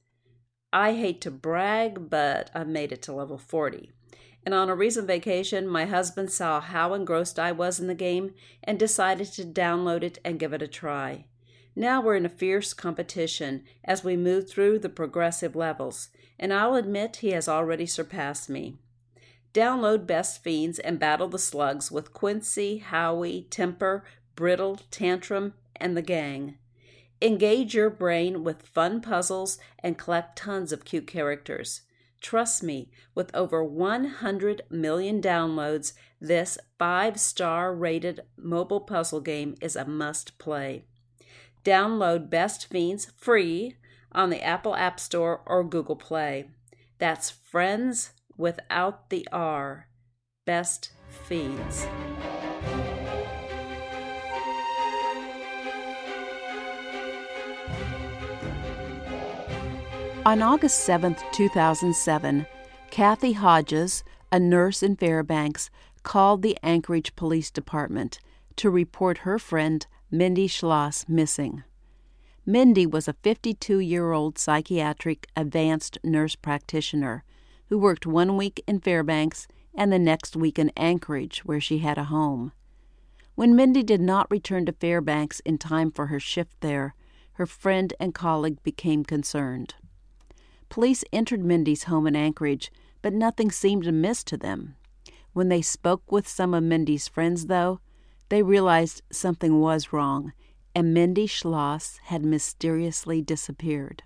I 0.73 0.95
hate 0.95 1.21
to 1.21 1.31
brag, 1.31 2.11
but 2.11 2.51
I've 2.53 2.67
made 2.67 2.91
it 2.91 3.01
to 3.03 3.13
level 3.13 3.39
40. 3.39 3.93
And 4.45 4.53
on 4.53 4.69
a 4.69 4.75
recent 4.75 5.07
vacation, 5.07 5.69
my 5.69 5.87
husband 5.87 6.33
saw 6.33 6.61
how 6.61 6.93
engrossed 6.93 7.39
I 7.39 7.53
was 7.53 7.79
in 7.79 7.87
the 7.87 7.95
game 7.95 8.35
and 8.63 8.79
decided 8.79 9.29
to 9.33 9.45
download 9.45 10.03
it 10.03 10.19
and 10.25 10.41
give 10.41 10.53
it 10.53 10.61
a 10.61 10.69
try. 10.69 11.27
Now 11.76 12.00
we're 12.00 12.16
in 12.16 12.26
a 12.26 12.28
fierce 12.28 12.73
competition 12.73 13.64
as 13.85 14.04
we 14.04 14.16
move 14.16 14.49
through 14.49 14.78
the 14.78 14.88
progressive 14.88 15.57
levels, 15.57 16.09
and 16.38 16.52
I'll 16.52 16.76
admit 16.76 17.16
he 17.16 17.31
has 17.31 17.49
already 17.49 17.87
surpassed 17.87 18.49
me. 18.49 18.76
Download 19.52 20.07
Best 20.07 20.43
Fiends 20.43 20.78
and 20.78 20.99
battle 20.99 21.28
the 21.28 21.38
slugs 21.38 21.90
with 21.90 22.12
Quincy, 22.12 22.78
Howie, 22.78 23.47
Temper, 23.50 24.04
Brittle, 24.37 24.81
Tantrum, 24.90 25.54
and 25.76 25.97
the 25.97 26.02
gang. 26.02 26.59
Engage 27.21 27.75
your 27.75 27.90
brain 27.90 28.45
with 28.45 28.62
fun 28.62 29.00
puzzles 29.00 29.59
and 29.78 29.99
collect 29.99 30.37
tons 30.37 30.73
of 30.73 30.85
cute 30.85 31.07
characters. 31.07 31.83
Trust 32.21 32.62
me, 32.62 32.90
with 33.14 33.35
over 33.35 33.62
100 33.62 34.62
million 34.71 35.21
downloads, 35.21 35.93
this 36.21 36.59
five 36.78 37.21
star 37.21 37.75
rated 37.75 38.23
mobile 38.37 38.81
puzzle 38.81 39.21
game 39.21 39.54
is 39.61 39.76
a 39.76 39.85
must 39.85 40.38
play. 40.38 40.85
Download 41.64 42.28
Best 42.28 42.66
Fiends 42.66 43.11
free 43.16 43.76
on 44.12 44.28
the 44.28 44.42
Apple 44.42 44.76
App 44.76 45.00
Store 45.00 45.40
or 45.47 45.64
Google 45.64 45.97
Play. 45.97 46.50
That's 46.99 47.30
Friends 47.30 48.11
without 48.37 49.09
the 49.09 49.26
R. 49.33 49.88
Best 50.44 50.90
Fiends. 51.09 51.87
On 60.26 60.42
August 60.42 60.80
7, 60.80 61.16
2007, 61.33 62.47
Kathy 62.90 63.33
Hodges, 63.33 64.04
a 64.30 64.38
nurse 64.38 64.83
in 64.83 64.97
Fairbanks, 64.97 65.71
called 66.02 66.42
the 66.42 66.59
Anchorage 66.62 67.16
Police 67.16 67.50
Department 67.50 68.18
to 68.56 68.68
report 68.71 69.18
her 69.18 69.38
friend 69.38 69.87
Mindy 70.14 70.47
Schloss 70.47 71.09
missing. 71.09 71.64
Mindy 72.47 72.87
was 72.87 73.09
a 73.09 73.14
52 73.14 73.80
year 73.80 74.12
old 74.12 74.38
psychiatric 74.38 75.26
advanced 75.35 75.99
nurse 76.04 76.37
practitioner 76.37 77.25
who 77.68 77.76
worked 77.76 78.06
one 78.06 78.37
week 78.37 78.62
in 78.68 78.78
Fairbanks 78.78 79.49
and 79.75 79.92
the 79.92 79.99
next 79.99 80.37
week 80.37 80.56
in 80.56 80.71
Anchorage, 80.76 81.40
where 81.40 81.61
she 81.61 81.78
had 81.78 81.99
a 81.99 82.04
home. 82.04 82.52
When 83.35 83.56
Mindy 83.56 83.83
did 83.83 84.00
not 84.00 84.30
return 84.30 84.66
to 84.66 84.73
Fairbanks 84.73 85.40
in 85.40 85.59
time 85.59 85.90
for 85.90 86.06
her 86.06 86.21
shift 86.21 86.61
there, 86.61 86.94
her 87.33 87.47
friend 87.47 87.92
and 87.99 88.14
colleague 88.14 88.62
became 88.62 89.04
concerned. 89.04 89.75
Police 90.68 91.02
entered 91.12 91.44
Mindy's 91.44 91.85
home 91.85 92.06
in 92.06 92.14
Anchorage, 92.14 92.71
but 93.02 93.12
nothing 93.12 93.50
seemed 93.50 93.88
amiss 93.88 94.23
to 94.25 94.37
them. 94.37 94.76
When 95.33 95.49
they 95.49 95.61
spoke 95.61 96.12
with 96.12 96.28
some 96.28 96.54
of 96.54 96.62
Mindy's 96.62 97.09
friends, 97.09 97.47
though, 97.47 97.80
they 98.28 98.43
realized 98.43 99.02
something 99.11 99.61
was 99.61 99.93
wrong, 99.93 100.33
and 100.75 100.93
Mindy 100.93 101.26
Schloss 101.26 101.99
had 102.04 102.25
mysteriously 102.25 103.23
disappeared. 103.23 104.02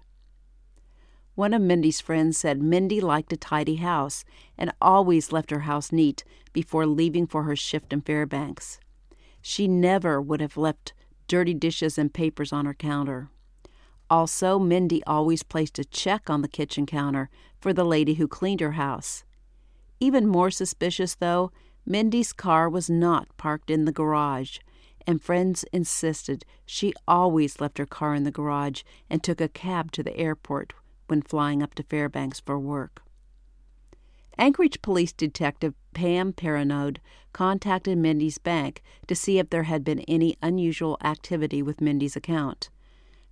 One 1.34 1.54
of 1.54 1.62
Mindy's 1.62 2.00
friends 2.00 2.36
said 2.36 2.60
Mindy 2.60 3.00
liked 3.00 3.32
a 3.32 3.36
tidy 3.36 3.76
house 3.76 4.24
and 4.58 4.72
always 4.82 5.30
left 5.30 5.50
her 5.50 5.60
house 5.60 5.92
neat 5.92 6.24
before 6.52 6.84
leaving 6.84 7.26
for 7.26 7.44
her 7.44 7.54
shift 7.54 7.92
in 7.92 8.00
Fairbanks. 8.00 8.80
She 9.40 9.68
never 9.68 10.20
would 10.20 10.40
have 10.40 10.56
left 10.56 10.94
dirty 11.28 11.54
dishes 11.54 11.96
and 11.96 12.12
papers 12.12 12.52
on 12.52 12.66
her 12.66 12.74
counter. 12.74 13.30
Also, 14.10 14.58
Mindy 14.58 15.04
always 15.04 15.42
placed 15.42 15.78
a 15.78 15.84
check 15.84 16.28
on 16.28 16.42
the 16.42 16.48
kitchen 16.48 16.86
counter 16.86 17.30
for 17.60 17.72
the 17.72 17.84
lady 17.84 18.14
who 18.14 18.26
cleaned 18.26 18.60
her 18.60 18.72
house. 18.72 19.24
Even 20.00 20.26
more 20.26 20.50
suspicious, 20.50 21.14
though, 21.14 21.52
Mindy's 21.90 22.34
car 22.34 22.68
was 22.68 22.90
not 22.90 23.34
parked 23.38 23.70
in 23.70 23.86
the 23.86 23.92
garage, 23.92 24.58
and 25.06 25.22
friends 25.22 25.64
insisted 25.72 26.44
she 26.66 26.92
always 27.08 27.62
left 27.62 27.78
her 27.78 27.86
car 27.86 28.14
in 28.14 28.24
the 28.24 28.30
garage 28.30 28.82
and 29.08 29.22
took 29.22 29.40
a 29.40 29.48
cab 29.48 29.90
to 29.92 30.02
the 30.02 30.14
airport 30.14 30.74
when 31.06 31.22
flying 31.22 31.62
up 31.62 31.74
to 31.76 31.82
Fairbanks 31.82 32.40
for 32.40 32.58
work. 32.58 33.02
Anchorage 34.36 34.82
Police 34.82 35.14
Detective 35.14 35.72
Pam 35.94 36.34
Paranode 36.34 36.98
contacted 37.32 37.96
Mindy's 37.96 38.36
bank 38.36 38.82
to 39.06 39.14
see 39.14 39.38
if 39.38 39.48
there 39.48 39.62
had 39.62 39.82
been 39.82 40.00
any 40.00 40.36
unusual 40.42 40.98
activity 41.02 41.62
with 41.62 41.80
Mindy's 41.80 42.16
account. 42.16 42.68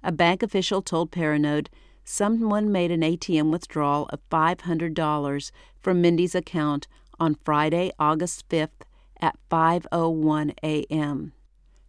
A 0.03 0.11
bank 0.11 0.43
official 0.43 0.81
told 0.81 1.11
Paranode 1.11 1.69
someone 2.05 2.73
made 2.73 2.91
an 2.91 3.03
ATM 3.03 3.51
withdrawal 3.51 4.07
of 4.07 4.27
$500 4.31 5.51
from 5.79 6.01
Mindy's 6.01 6.35
account 6.35 6.89
on 7.19 7.37
Friday, 7.45 7.93
August 7.99 8.49
5th 8.49 8.85
at 9.21 9.37
5:01 9.51 10.55
a.m. 10.63 11.33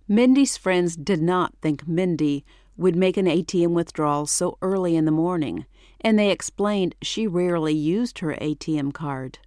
Mindy's 0.08 0.58
friends 0.58 0.96
did 0.96 1.22
not 1.22 1.54
think 1.62 1.88
Mindy 1.88 2.46
would 2.78 2.96
make 2.96 3.18
an 3.18 3.26
ATM 3.26 3.72
withdrawal 3.72 4.26
so 4.26 4.58
early 4.62 4.96
in 4.96 5.06
the 5.06 5.12
morning 5.12 5.66
and 6.02 6.18
they 6.18 6.30
explained 6.30 6.96
she 7.02 7.28
rarely 7.28 7.74
used 7.74 8.20
her 8.20 8.38
ATM 8.40 8.94
card. 8.94 9.40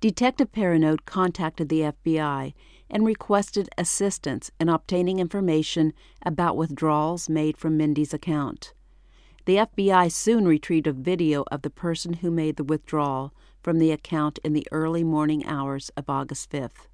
Detective 0.00 0.50
Paranode 0.52 1.04
contacted 1.04 1.68
the 1.68 1.80
FBI 1.80 2.54
and 2.88 3.04
requested 3.04 3.68
assistance 3.76 4.50
in 4.58 4.68
obtaining 4.68 5.18
information 5.18 5.92
about 6.24 6.56
withdrawals 6.56 7.28
made 7.28 7.56
from 7.56 7.76
Mindy's 7.76 8.14
account. 8.14 8.72
The 9.44 9.56
FBI 9.56 10.10
soon 10.10 10.46
retrieved 10.46 10.86
a 10.86 10.92
video 10.92 11.44
of 11.50 11.62
the 11.62 11.70
person 11.70 12.14
who 12.14 12.30
made 12.30 12.56
the 12.56 12.64
withdrawal 12.64 13.34
from 13.62 13.78
the 13.78 13.92
account 13.92 14.38
in 14.44 14.52
the 14.52 14.66
early 14.70 15.04
morning 15.04 15.44
hours 15.46 15.90
of 15.96 16.08
August 16.08 16.50
5th. 16.50 16.88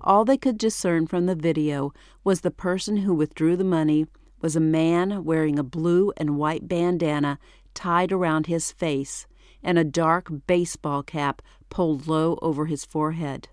All 0.00 0.24
they 0.24 0.36
could 0.36 0.56
discern 0.56 1.06
from 1.06 1.26
the 1.26 1.34
video 1.34 1.92
was 2.24 2.40
the 2.40 2.50
person 2.50 2.98
who 2.98 3.14
withdrew 3.14 3.56
the 3.56 3.64
money 3.64 4.06
was 4.40 4.56
a 4.56 4.60
man 4.60 5.24
wearing 5.24 5.58
a 5.58 5.62
blue 5.64 6.12
and 6.16 6.38
white 6.38 6.66
bandana 6.66 7.38
tied 7.74 8.10
around 8.10 8.46
his 8.46 8.72
face 8.72 9.26
and 9.62 9.78
a 9.78 9.84
dark 9.84 10.30
baseball 10.46 11.02
cap 11.02 11.42
pulled 11.68 12.06
low 12.06 12.38
over 12.40 12.66
his 12.66 12.84
forehead. 12.84 13.48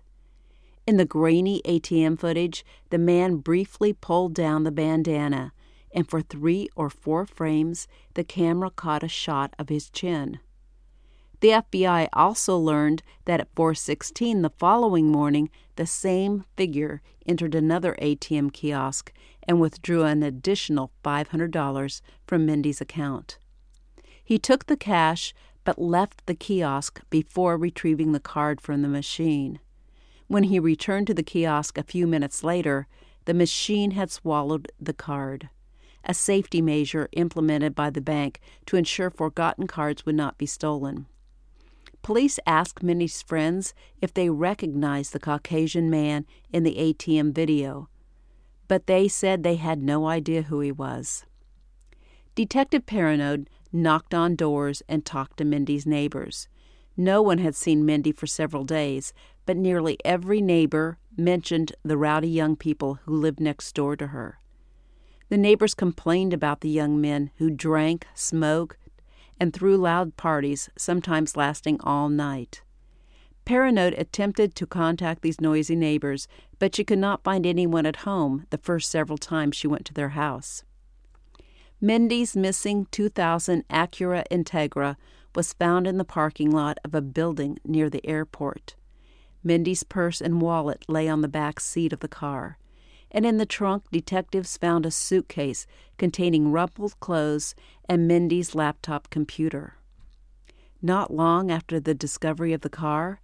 In 0.86 0.96
the 0.96 1.04
grainy 1.04 1.60
ATM 1.66 2.18
footage, 2.18 2.64
the 2.88 2.98
man 2.98 3.36
briefly 3.36 3.92
pulled 3.92 4.34
down 4.34 4.64
the 4.64 4.70
bandana, 4.70 5.52
and 5.92 6.08
for 6.08 6.22
three 6.22 6.68
or 6.74 6.88
four 6.88 7.26
frames, 7.26 7.86
the 8.14 8.24
camera 8.24 8.70
caught 8.70 9.02
a 9.02 9.08
shot 9.08 9.54
of 9.58 9.68
his 9.68 9.90
chin. 9.90 10.40
The 11.40 11.50
FBI 11.50 12.08
also 12.12 12.58
learned 12.58 13.04
that 13.26 13.38
at 13.38 13.54
4:16 13.54 14.42
the 14.42 14.50
following 14.50 15.06
morning, 15.06 15.50
the 15.76 15.86
same 15.86 16.44
figure 16.56 17.00
entered 17.26 17.54
another 17.54 17.94
ATM 18.02 18.50
kiosk 18.52 19.12
and 19.44 19.60
withdrew 19.60 20.02
an 20.02 20.24
additional 20.24 20.90
$500 21.04 22.00
from 22.26 22.44
Mindy's 22.44 22.80
account. 22.80 23.38
He 24.24 24.36
took 24.38 24.66
the 24.66 24.76
cash 24.76 25.32
but 25.62 25.80
left 25.80 26.26
the 26.26 26.34
kiosk 26.34 27.02
before 27.08 27.56
retrieving 27.56 28.12
the 28.12 28.20
card 28.20 28.60
from 28.60 28.82
the 28.82 28.88
machine. 28.88 29.60
When 30.26 30.44
he 30.44 30.58
returned 30.58 31.06
to 31.06 31.14
the 31.14 31.22
kiosk 31.22 31.78
a 31.78 31.84
few 31.84 32.06
minutes 32.08 32.42
later, 32.42 32.88
the 33.26 33.34
machine 33.34 33.92
had 33.92 34.10
swallowed 34.10 34.72
the 34.80 34.92
card, 34.92 35.50
a 36.02 36.14
safety 36.14 36.60
measure 36.60 37.08
implemented 37.12 37.74
by 37.76 37.90
the 37.90 38.00
bank 38.00 38.40
to 38.66 38.76
ensure 38.76 39.10
forgotten 39.10 39.68
cards 39.68 40.04
would 40.04 40.16
not 40.16 40.36
be 40.36 40.46
stolen. 40.46 41.06
Police 42.08 42.40
asked 42.46 42.82
Mindy's 42.82 43.20
friends 43.20 43.74
if 44.00 44.14
they 44.14 44.30
recognized 44.30 45.12
the 45.12 45.20
Caucasian 45.20 45.90
man 45.90 46.24
in 46.50 46.62
the 46.62 46.76
ATM 46.76 47.34
video, 47.34 47.90
but 48.66 48.86
they 48.86 49.08
said 49.08 49.42
they 49.42 49.56
had 49.56 49.82
no 49.82 50.06
idea 50.06 50.40
who 50.40 50.60
he 50.60 50.72
was. 50.72 51.26
Detective 52.34 52.86
Paranode 52.86 53.50
knocked 53.74 54.14
on 54.14 54.36
doors, 54.36 54.82
and 54.88 55.04
talked 55.04 55.36
to 55.36 55.44
Mindy's 55.44 55.84
neighbors. 55.84 56.48
No 56.96 57.20
one 57.20 57.36
had 57.36 57.54
seen 57.54 57.84
Mindy 57.84 58.12
for 58.12 58.26
several 58.26 58.64
days, 58.64 59.12
but 59.44 59.58
nearly 59.58 59.98
every 60.02 60.40
neighbor 60.40 60.96
mentioned 61.14 61.74
the 61.82 61.98
rowdy 61.98 62.30
young 62.30 62.56
people 62.56 63.00
who 63.04 63.14
lived 63.14 63.38
next 63.38 63.74
door 63.74 63.96
to 63.96 64.06
her. 64.06 64.40
The 65.28 65.36
neighbors 65.36 65.74
complained 65.74 66.32
about 66.32 66.62
the 66.62 66.70
young 66.70 67.02
men 67.02 67.32
who 67.36 67.50
drank, 67.50 68.06
smoked, 68.14 68.78
and 69.40 69.52
threw 69.52 69.76
loud 69.76 70.16
parties, 70.16 70.68
sometimes 70.76 71.36
lasting 71.36 71.80
all 71.80 72.08
night. 72.08 72.62
Paranode 73.44 73.98
attempted 73.98 74.54
to 74.54 74.66
contact 74.66 75.22
these 75.22 75.40
noisy 75.40 75.74
neighbors, 75.74 76.28
but 76.58 76.74
she 76.74 76.84
could 76.84 76.98
not 76.98 77.24
find 77.24 77.46
anyone 77.46 77.86
at 77.86 78.04
home 78.04 78.46
the 78.50 78.58
first 78.58 78.90
several 78.90 79.16
times 79.16 79.56
she 79.56 79.66
went 79.66 79.86
to 79.86 79.94
their 79.94 80.10
house. 80.10 80.64
Mindy's 81.80 82.36
missing 82.36 82.86
2000 82.90 83.66
Acura 83.68 84.24
Integra 84.30 84.96
was 85.34 85.52
found 85.52 85.86
in 85.86 85.96
the 85.96 86.04
parking 86.04 86.50
lot 86.50 86.78
of 86.84 86.94
a 86.94 87.00
building 87.00 87.58
near 87.64 87.88
the 87.88 88.04
airport. 88.06 88.74
Mindy's 89.44 89.84
purse 89.84 90.20
and 90.20 90.42
wallet 90.42 90.84
lay 90.88 91.08
on 91.08 91.20
the 91.22 91.28
back 91.28 91.60
seat 91.60 91.92
of 91.92 92.00
the 92.00 92.08
car, 92.08 92.58
and 93.10 93.24
in 93.24 93.38
the 93.38 93.46
trunk, 93.46 93.84
detectives 93.90 94.56
found 94.56 94.84
a 94.84 94.90
suitcase 94.90 95.66
containing 95.96 96.52
rumpled 96.52 96.98
clothes 97.00 97.54
and 97.88 98.06
Mindy's 98.06 98.54
laptop 98.54 99.10
computer. 99.10 99.74
Not 100.80 101.12
long 101.12 101.50
after 101.50 101.80
the 101.80 101.94
discovery 101.94 102.52
of 102.52 102.60
the 102.60 102.68
car, 102.68 103.20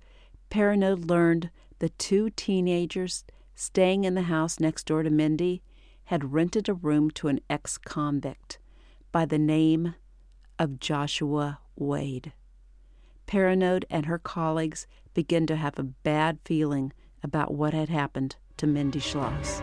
Paranode 0.51 1.09
learned 1.09 1.51
the 1.79 1.91
two 1.91 2.31
teenagers 2.31 3.25
staying 3.55 4.05
in 4.05 4.15
the 4.15 4.23
house 4.23 4.59
next 4.59 4.87
door 4.87 5.03
to 5.03 5.11
Mindy 5.11 5.63
had 6.05 6.33
rented 6.33 6.69
a 6.69 6.75
room 6.75 7.11
to 7.13 7.29
an 7.29 7.41
ex 7.49 7.79
convict 7.79 8.59
by 9.13 9.25
the 9.25 9.39
name 9.39 9.95
of 10.59 10.81
Joshua 10.81 11.61
Wade. 11.77 12.33
Paranode 13.27 13.85
and 13.89 14.07
her 14.07 14.19
colleagues 14.19 14.87
began 15.15 15.47
to 15.47 15.57
have 15.57 15.79
a 15.79 15.85
bad 15.85 16.39
feeling 16.45 16.93
about 17.23 17.55
what 17.55 17.73
had 17.73 17.89
happened 17.89 18.37
to 18.59 18.67
Mindy 18.67 19.01
Schloss. 19.01 19.63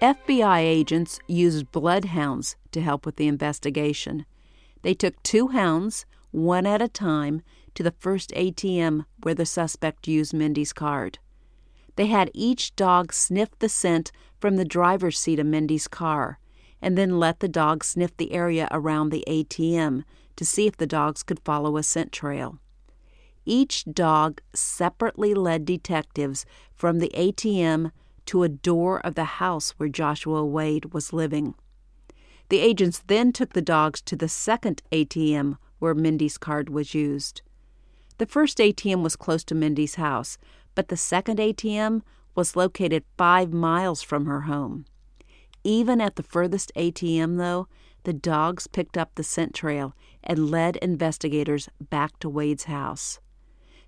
FBI 0.00 0.60
agents 0.60 1.20
used 1.26 1.70
bloodhounds 1.72 2.56
to 2.72 2.80
help 2.80 3.04
with 3.04 3.16
the 3.16 3.28
investigation. 3.28 4.24
They 4.80 4.94
took 4.94 5.22
two 5.22 5.48
hounds, 5.48 6.06
one 6.30 6.64
at 6.64 6.80
a 6.80 6.88
time, 6.88 7.42
to 7.74 7.82
the 7.82 7.94
first 7.98 8.30
ATM 8.30 9.04
where 9.22 9.34
the 9.34 9.44
suspect 9.44 10.08
used 10.08 10.32
Mindy's 10.32 10.72
card. 10.72 11.18
They 11.96 12.06
had 12.06 12.30
each 12.32 12.74
dog 12.76 13.12
sniff 13.12 13.50
the 13.58 13.68
scent 13.68 14.10
from 14.40 14.56
the 14.56 14.64
driver's 14.64 15.18
seat 15.18 15.38
of 15.38 15.46
Mindy's 15.46 15.86
car, 15.86 16.38
and 16.80 16.96
then 16.96 17.18
let 17.18 17.40
the 17.40 17.48
dog 17.48 17.84
sniff 17.84 18.16
the 18.16 18.32
area 18.32 18.68
around 18.70 19.10
the 19.10 19.24
ATM 19.28 20.04
to 20.36 20.46
see 20.46 20.66
if 20.66 20.78
the 20.78 20.86
dogs 20.86 21.22
could 21.22 21.40
follow 21.40 21.76
a 21.76 21.82
scent 21.82 22.10
trail. 22.10 22.58
Each 23.44 23.84
dog 23.84 24.40
separately 24.54 25.34
led 25.34 25.66
detectives 25.66 26.46
from 26.74 27.00
the 27.00 27.10
ATM 27.14 27.92
to 28.26 28.42
a 28.42 28.48
door 28.48 29.00
of 29.00 29.14
the 29.14 29.24
house 29.24 29.70
where 29.72 29.88
Joshua 29.88 30.44
Wade 30.44 30.92
was 30.92 31.12
living. 31.12 31.54
The 32.48 32.58
agents 32.58 33.02
then 33.06 33.32
took 33.32 33.52
the 33.52 33.62
dogs 33.62 34.00
to 34.02 34.16
the 34.16 34.28
second 34.28 34.82
ATM 34.90 35.56
where 35.78 35.94
Mindy's 35.94 36.38
card 36.38 36.68
was 36.68 36.94
used. 36.94 37.42
The 38.18 38.26
first 38.26 38.58
ATM 38.58 39.02
was 39.02 39.16
close 39.16 39.44
to 39.44 39.54
Mindy's 39.54 39.94
house, 39.94 40.36
but 40.74 40.88
the 40.88 40.96
second 40.96 41.38
ATM 41.38 42.02
was 42.34 42.56
located 42.56 43.04
five 43.16 43.52
miles 43.52 44.02
from 44.02 44.26
her 44.26 44.42
home. 44.42 44.84
Even 45.64 46.00
at 46.00 46.16
the 46.16 46.22
furthest 46.22 46.72
ATM, 46.76 47.38
though, 47.38 47.68
the 48.04 48.12
dogs 48.12 48.66
picked 48.66 48.96
up 48.96 49.14
the 49.14 49.22
scent 49.22 49.54
trail 49.54 49.94
and 50.22 50.50
led 50.50 50.76
investigators 50.76 51.68
back 51.80 52.18
to 52.18 52.28
Wade's 52.28 52.64
house. 52.64 53.20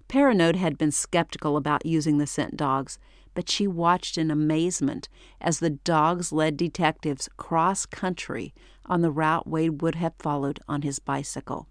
Paranode 0.09 0.57
had 0.57 0.77
been 0.77 0.93
skeptical 0.93 1.57
about 1.57 1.87
using 1.87 2.19
the 2.19 2.27
scent 2.27 2.57
dogs, 2.57 2.99
but 3.35 3.49
she 3.49 3.67
watched 3.67 4.19
in 4.19 4.31
amazement 4.31 5.09
as 5.41 5.59
the 5.59 5.71
dogs 5.71 6.33
led 6.33 6.57
detectives 6.57 7.29
cross 7.37 7.87
country 7.87 8.55
on 8.87 9.01
the 9.01 9.11
route 9.11 9.47
Wade 9.47 9.83
would 9.83 9.95
have 9.95 10.15
followed 10.19 10.61
on 10.69 10.83
his 10.83 10.99
bicycle. 10.99 11.69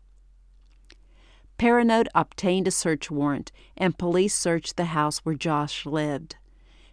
Paranode 1.58 2.08
obtained 2.16 2.68
a 2.68 2.72
search 2.72 3.12
warrant, 3.12 3.52
and 3.78 3.98
police 3.98 4.34
searched 4.34 4.78
the 4.78 4.86
house 4.86 5.20
where 5.20 5.36
Josh 5.36 5.86
lived. 5.86 6.36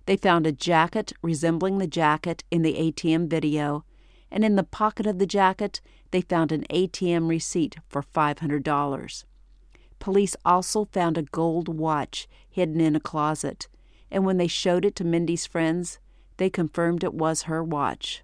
They 0.04 0.16
found 0.16 0.46
a 0.46 0.52
jacket 0.52 1.12
resembling 1.22 1.78
the 1.78 1.86
jacket 1.86 2.44
in 2.50 2.62
the 2.62 2.74
ATM 2.74 3.28
video, 3.28 3.84
and 4.30 4.44
in 4.44 4.56
the 4.56 4.64
pocket 4.64 5.06
of 5.06 5.18
the 5.18 5.26
jacket, 5.26 5.80
they 6.10 6.20
found 6.20 6.52
an 6.52 6.64
ATM 6.70 7.28
receipt 7.28 7.76
for 7.88 8.02
$500. 8.02 9.24
Police 9.98 10.36
also 10.44 10.84
found 10.84 11.16
a 11.16 11.22
gold 11.22 11.68
watch 11.68 12.28
hidden 12.48 12.80
in 12.80 12.94
a 12.94 13.00
closet 13.00 13.68
and 14.10 14.24
when 14.24 14.36
they 14.36 14.46
showed 14.46 14.84
it 14.84 14.94
to 14.96 15.04
Mindy's 15.04 15.46
friends, 15.46 15.98
they 16.36 16.50
confirmed 16.50 17.04
it 17.04 17.14
was 17.14 17.42
her 17.42 17.62
watch. 17.62 18.22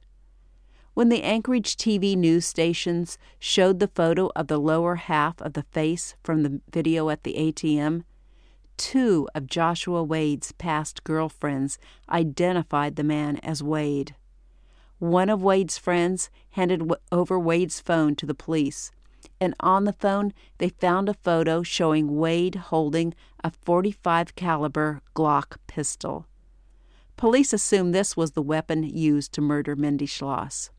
When 0.95 1.09
the 1.09 1.25
Anchorage 1.25 1.77
TV 1.77 2.17
news 2.17 2.47
stations 2.47 3.19
showed 3.39 3.81
the 3.81 3.89
photo 3.89 4.31
of 4.37 4.47
the 4.47 4.59
lower 4.59 4.95
half 4.95 5.41
of 5.41 5.55
the 5.55 5.65
face 5.65 6.15
from 6.23 6.43
the 6.43 6.61
video 6.71 7.11
at 7.11 7.25
the 7.25 7.35
ATM, 7.35 8.05
two 8.77 9.29
of 9.35 9.47
Joshua 9.47 10.05
Wade's 10.05 10.53
past 10.53 11.03
girlfriends 11.03 11.79
identified 12.09 12.95
the 12.95 13.03
man 13.03 13.39
as 13.39 13.63
Wade. 13.63 14.15
One 15.01 15.29
of 15.29 15.43
Wade's 15.43 15.79
friends 15.79 16.31
handed 16.51 16.89
over 17.11 17.39
Wade's 17.39 17.81
phone 17.81 18.15
to 18.17 18.27
the 18.27 18.35
police, 18.35 18.93
and 19.45 19.55
on 19.61 19.85
the 19.85 19.93
phone 19.93 20.33
they 20.59 20.69
found 20.69 21.09
a 21.09 21.15
photo 21.15 21.63
showing 21.63 22.17
Wade 22.17 22.57
holding 22.57 23.15
a 23.45 23.51
45 23.51 24.35
caliber 24.35 25.01
Glock 25.15 25.59
pistol. 25.69 26.27
Police 27.17 27.53
assume 27.53 27.93
this 27.93 28.17
was 28.17 28.33
the 28.33 28.43
weapon 28.43 28.83
used 28.83 29.33
to 29.35 29.41
murder 29.41 29.77
Mindy 29.77 30.07
Schloss. 30.07 30.71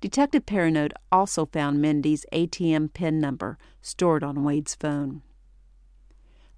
Detective 0.00 0.44
Paranode 0.44 0.92
also 1.10 1.46
found 1.46 1.80
Mindy's 1.80 2.26
ATM 2.30 2.92
PIN 2.92 3.20
number 3.20 3.56
stored 3.80 4.22
on 4.22 4.44
Wade's 4.44 4.74
phone. 4.74 5.22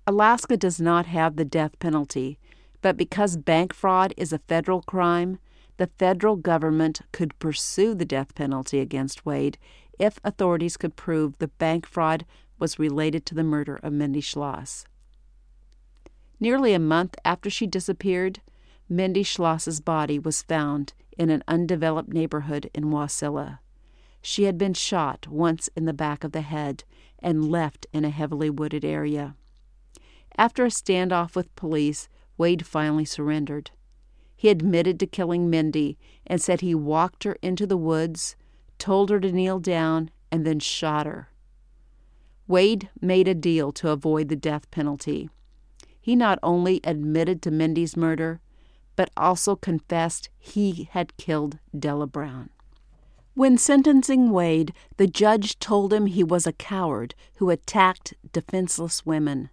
Alaska 0.04 0.56
does 0.56 0.80
not 0.80 1.06
have 1.06 1.36
the 1.36 1.44
death 1.44 1.78
penalty, 1.78 2.38
but 2.82 2.96
because 2.96 3.36
bank 3.36 3.72
fraud 3.72 4.14
is 4.16 4.32
a 4.32 4.38
federal 4.38 4.82
crime, 4.82 5.38
the 5.76 5.90
federal 5.98 6.36
government 6.36 7.02
could 7.12 7.38
pursue 7.38 7.94
the 7.94 8.04
death 8.04 8.34
penalty 8.34 8.80
against 8.80 9.26
Wade 9.26 9.58
if 9.98 10.18
authorities 10.24 10.76
could 10.76 10.96
prove 10.96 11.38
the 11.38 11.48
bank 11.48 11.86
fraud 11.86 12.24
was 12.58 12.78
related 12.78 13.26
to 13.26 13.34
the 13.34 13.44
murder 13.44 13.76
of 13.82 13.92
Mindy 13.92 14.20
Schloss. 14.20 14.84
Nearly 16.38 16.74
a 16.74 16.78
month 16.78 17.16
after 17.24 17.48
she 17.48 17.66
disappeared, 17.66 18.40
Mindy 18.88 19.22
Schloss's 19.22 19.80
body 19.80 20.18
was 20.18 20.42
found 20.42 20.92
in 21.18 21.30
an 21.30 21.42
undeveloped 21.48 22.12
neighborhood 22.12 22.70
in 22.74 22.90
Wasilla. 22.90 23.60
She 24.22 24.44
had 24.44 24.58
been 24.58 24.74
shot 24.74 25.26
once 25.28 25.68
in 25.76 25.84
the 25.84 25.92
back 25.92 26.24
of 26.24 26.32
the 26.32 26.42
head 26.42 26.84
and 27.20 27.50
left 27.50 27.86
in 27.92 28.04
a 28.04 28.10
heavily 28.10 28.50
wooded 28.50 28.84
area. 28.84 29.34
After 30.36 30.64
a 30.64 30.68
standoff 30.68 31.34
with 31.34 31.54
police, 31.56 32.08
Wade 32.36 32.66
finally 32.66 33.04
surrendered. 33.04 33.70
He 34.36 34.50
admitted 34.50 35.00
to 35.00 35.06
killing 35.06 35.48
Mindy 35.48 35.96
and 36.26 36.42
said 36.42 36.60
he 36.60 36.74
walked 36.74 37.24
her 37.24 37.38
into 37.40 37.66
the 37.66 37.78
woods, 37.78 38.36
told 38.78 39.10
her 39.10 39.20
to 39.20 39.32
kneel 39.32 39.58
down, 39.58 40.10
and 40.30 40.46
then 40.46 40.58
shot 40.58 41.06
her. 41.06 41.28
Wade 42.48 42.88
made 43.00 43.26
a 43.26 43.34
deal 43.34 43.72
to 43.72 43.90
avoid 43.90 44.28
the 44.28 44.36
death 44.36 44.70
penalty. 44.70 45.28
He 46.00 46.14
not 46.14 46.38
only 46.42 46.80
admitted 46.84 47.42
to 47.42 47.50
Mindy's 47.50 47.96
murder, 47.96 48.40
but 48.94 49.10
also 49.16 49.56
confessed 49.56 50.30
he 50.38 50.88
had 50.92 51.16
killed 51.16 51.58
Della 51.76 52.06
Brown. 52.06 52.50
When 53.34 53.58
sentencing 53.58 54.30
Wade, 54.30 54.72
the 54.96 55.06
judge 55.06 55.58
told 55.58 55.92
him 55.92 56.06
he 56.06 56.24
was 56.24 56.46
a 56.46 56.52
coward 56.52 57.14
who 57.36 57.50
attacked 57.50 58.14
defenseless 58.32 59.04
women. 59.04 59.50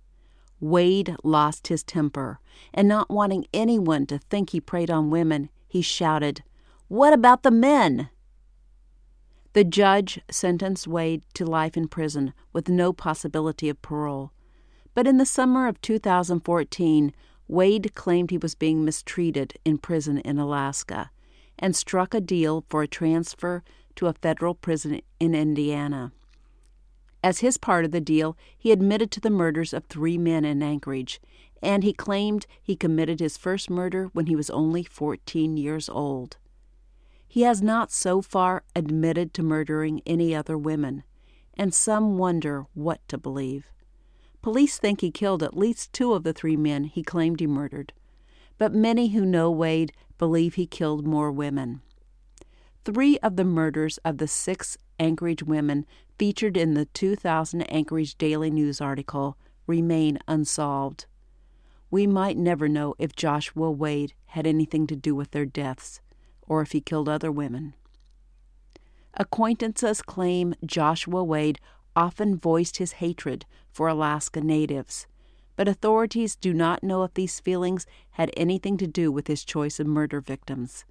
Wade 0.61 1.17
lost 1.23 1.67
his 1.67 1.83
temper, 1.83 2.39
and 2.73 2.87
not 2.87 3.09
wanting 3.09 3.45
anyone 3.53 4.05
to 4.05 4.19
think 4.19 4.51
he 4.51 4.61
preyed 4.61 4.89
on 4.89 5.09
women, 5.09 5.49
he 5.67 5.81
shouted, 5.81 6.43
What 6.87 7.11
about 7.11 7.43
the 7.43 7.51
men? 7.51 8.09
The 9.53 9.63
judge 9.63 10.19
sentenced 10.31 10.87
Wade 10.87 11.21
to 11.35 11.45
life 11.45 11.77
in 11.77 11.87
prison 11.87 12.33
with 12.53 12.69
no 12.69 12.91
possibility 12.91 13.69
of 13.69 13.81
parole. 13.83 14.31
But 14.95 15.05
in 15.05 15.17
the 15.17 15.27
summer 15.27 15.67
of 15.67 15.79
2014, 15.79 17.13
Wade 17.47 17.93
claimed 17.93 18.31
he 18.31 18.37
was 18.39 18.55
being 18.55 18.83
mistreated 18.83 19.53
in 19.63 19.77
prison 19.77 20.17
in 20.19 20.39
Alaska 20.39 21.11
and 21.59 21.75
struck 21.75 22.15
a 22.15 22.21
deal 22.21 22.65
for 22.67 22.81
a 22.81 22.87
transfer 22.87 23.63
to 23.95 24.07
a 24.07 24.13
federal 24.13 24.55
prison 24.55 25.01
in 25.19 25.35
Indiana. 25.35 26.11
As 27.23 27.39
his 27.39 27.57
part 27.57 27.85
of 27.85 27.91
the 27.91 28.01
deal, 28.01 28.35
he 28.57 28.71
admitted 28.71 29.11
to 29.11 29.19
the 29.19 29.29
murders 29.29 29.71
of 29.71 29.85
three 29.85 30.17
men 30.17 30.45
in 30.45 30.63
Anchorage, 30.63 31.21
and 31.61 31.83
he 31.83 31.93
claimed 31.93 32.47
he 32.61 32.75
committed 32.75 33.19
his 33.19 33.37
first 33.37 33.69
murder 33.69 34.09
when 34.13 34.25
he 34.25 34.35
was 34.35 34.49
only 34.49 34.83
14 34.83 35.57
years 35.57 35.89
old. 35.89 36.37
He 37.33 37.41
has 37.41 37.63
not 37.63 37.91
so 37.91 38.21
far 38.21 38.63
admitted 38.75 39.33
to 39.33 39.41
murdering 39.41 40.03
any 40.05 40.35
other 40.35 40.55
women, 40.55 41.01
and 41.57 41.73
some 41.73 42.19
wonder 42.19 42.67
what 42.75 43.01
to 43.07 43.17
believe. 43.17 43.71
Police 44.43 44.77
think 44.77 45.01
he 45.01 45.09
killed 45.09 45.41
at 45.41 45.57
least 45.57 45.91
two 45.93 46.13
of 46.13 46.21
the 46.21 46.31
three 46.31 46.55
men 46.55 46.83
he 46.83 47.01
claimed 47.01 47.39
he 47.39 47.47
murdered, 47.47 47.91
but 48.59 48.75
many 48.75 49.07
who 49.07 49.25
know 49.25 49.49
Wade 49.49 49.93
believe 50.19 50.53
he 50.53 50.67
killed 50.67 51.07
more 51.07 51.31
women. 51.31 51.81
Three 52.85 53.17
of 53.23 53.35
the 53.35 53.45
murders 53.45 53.97
of 54.05 54.19
the 54.19 54.27
six 54.27 54.77
Anchorage 54.99 55.41
women 55.41 55.87
featured 56.19 56.55
in 56.55 56.75
the 56.75 56.85
2000 56.85 57.63
Anchorage 57.63 58.15
Daily 58.15 58.51
News 58.51 58.79
article 58.79 59.39
remain 59.65 60.19
unsolved. 60.27 61.07
We 61.89 62.05
might 62.05 62.37
never 62.37 62.69
know 62.69 62.93
if 62.99 63.15
Joshua 63.15 63.71
Wade 63.71 64.13
had 64.27 64.45
anything 64.45 64.85
to 64.85 64.95
do 64.95 65.15
with 65.15 65.31
their 65.31 65.47
deaths 65.47 65.99
or 66.47 66.61
if 66.61 66.71
he 66.71 66.81
killed 66.81 67.09
other 67.09 67.31
women. 67.31 67.73
Acquaintances 69.15 70.01
claim 70.01 70.55
Joshua 70.65 71.23
Wade 71.23 71.59
often 71.95 72.37
voiced 72.37 72.77
his 72.77 72.93
hatred 72.93 73.45
for 73.71 73.87
Alaska 73.87 74.41
Natives, 74.41 75.05
but 75.55 75.67
authorities 75.67 76.35
do 76.35 76.53
not 76.53 76.83
know 76.83 77.03
if 77.03 77.13
these 77.13 77.39
feelings 77.39 77.85
had 78.11 78.31
anything 78.35 78.77
to 78.77 78.87
do 78.87 79.11
with 79.11 79.27
his 79.27 79.45
choice 79.45 79.79
of 79.79 79.85
murder 79.85 80.19
victims. 80.19 80.85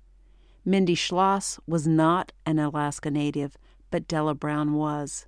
Mindy 0.64 0.94
Schloss 0.94 1.58
was 1.66 1.86
not 1.88 2.30
an 2.46 2.60
Alaska 2.60 3.10
Native, 3.10 3.58
but 3.90 4.06
Della 4.06 4.34
Brown 4.34 4.74
was. 4.74 5.26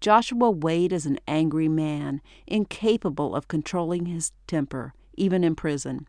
Joshua 0.00 0.50
Wade 0.50 0.94
is 0.94 1.04
an 1.04 1.18
angry 1.28 1.68
man, 1.68 2.22
incapable 2.46 3.34
of 3.36 3.48
controlling 3.48 4.06
his 4.06 4.32
temper, 4.46 4.94
even 5.14 5.44
in 5.44 5.54
prison. 5.54 6.08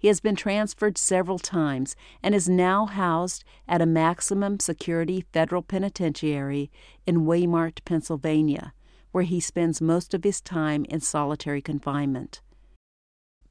He 0.00 0.08
has 0.08 0.18
been 0.18 0.34
transferred 0.34 0.96
several 0.96 1.38
times 1.38 1.94
and 2.22 2.34
is 2.34 2.48
now 2.48 2.86
housed 2.86 3.44
at 3.68 3.82
a 3.82 3.86
maximum 3.86 4.58
security 4.58 5.26
federal 5.30 5.60
penitentiary 5.60 6.70
in 7.06 7.26
Waymart, 7.26 7.84
Pennsylvania, 7.84 8.72
where 9.12 9.24
he 9.24 9.40
spends 9.40 9.82
most 9.82 10.14
of 10.14 10.24
his 10.24 10.40
time 10.40 10.86
in 10.86 11.00
solitary 11.00 11.60
confinement. 11.60 12.40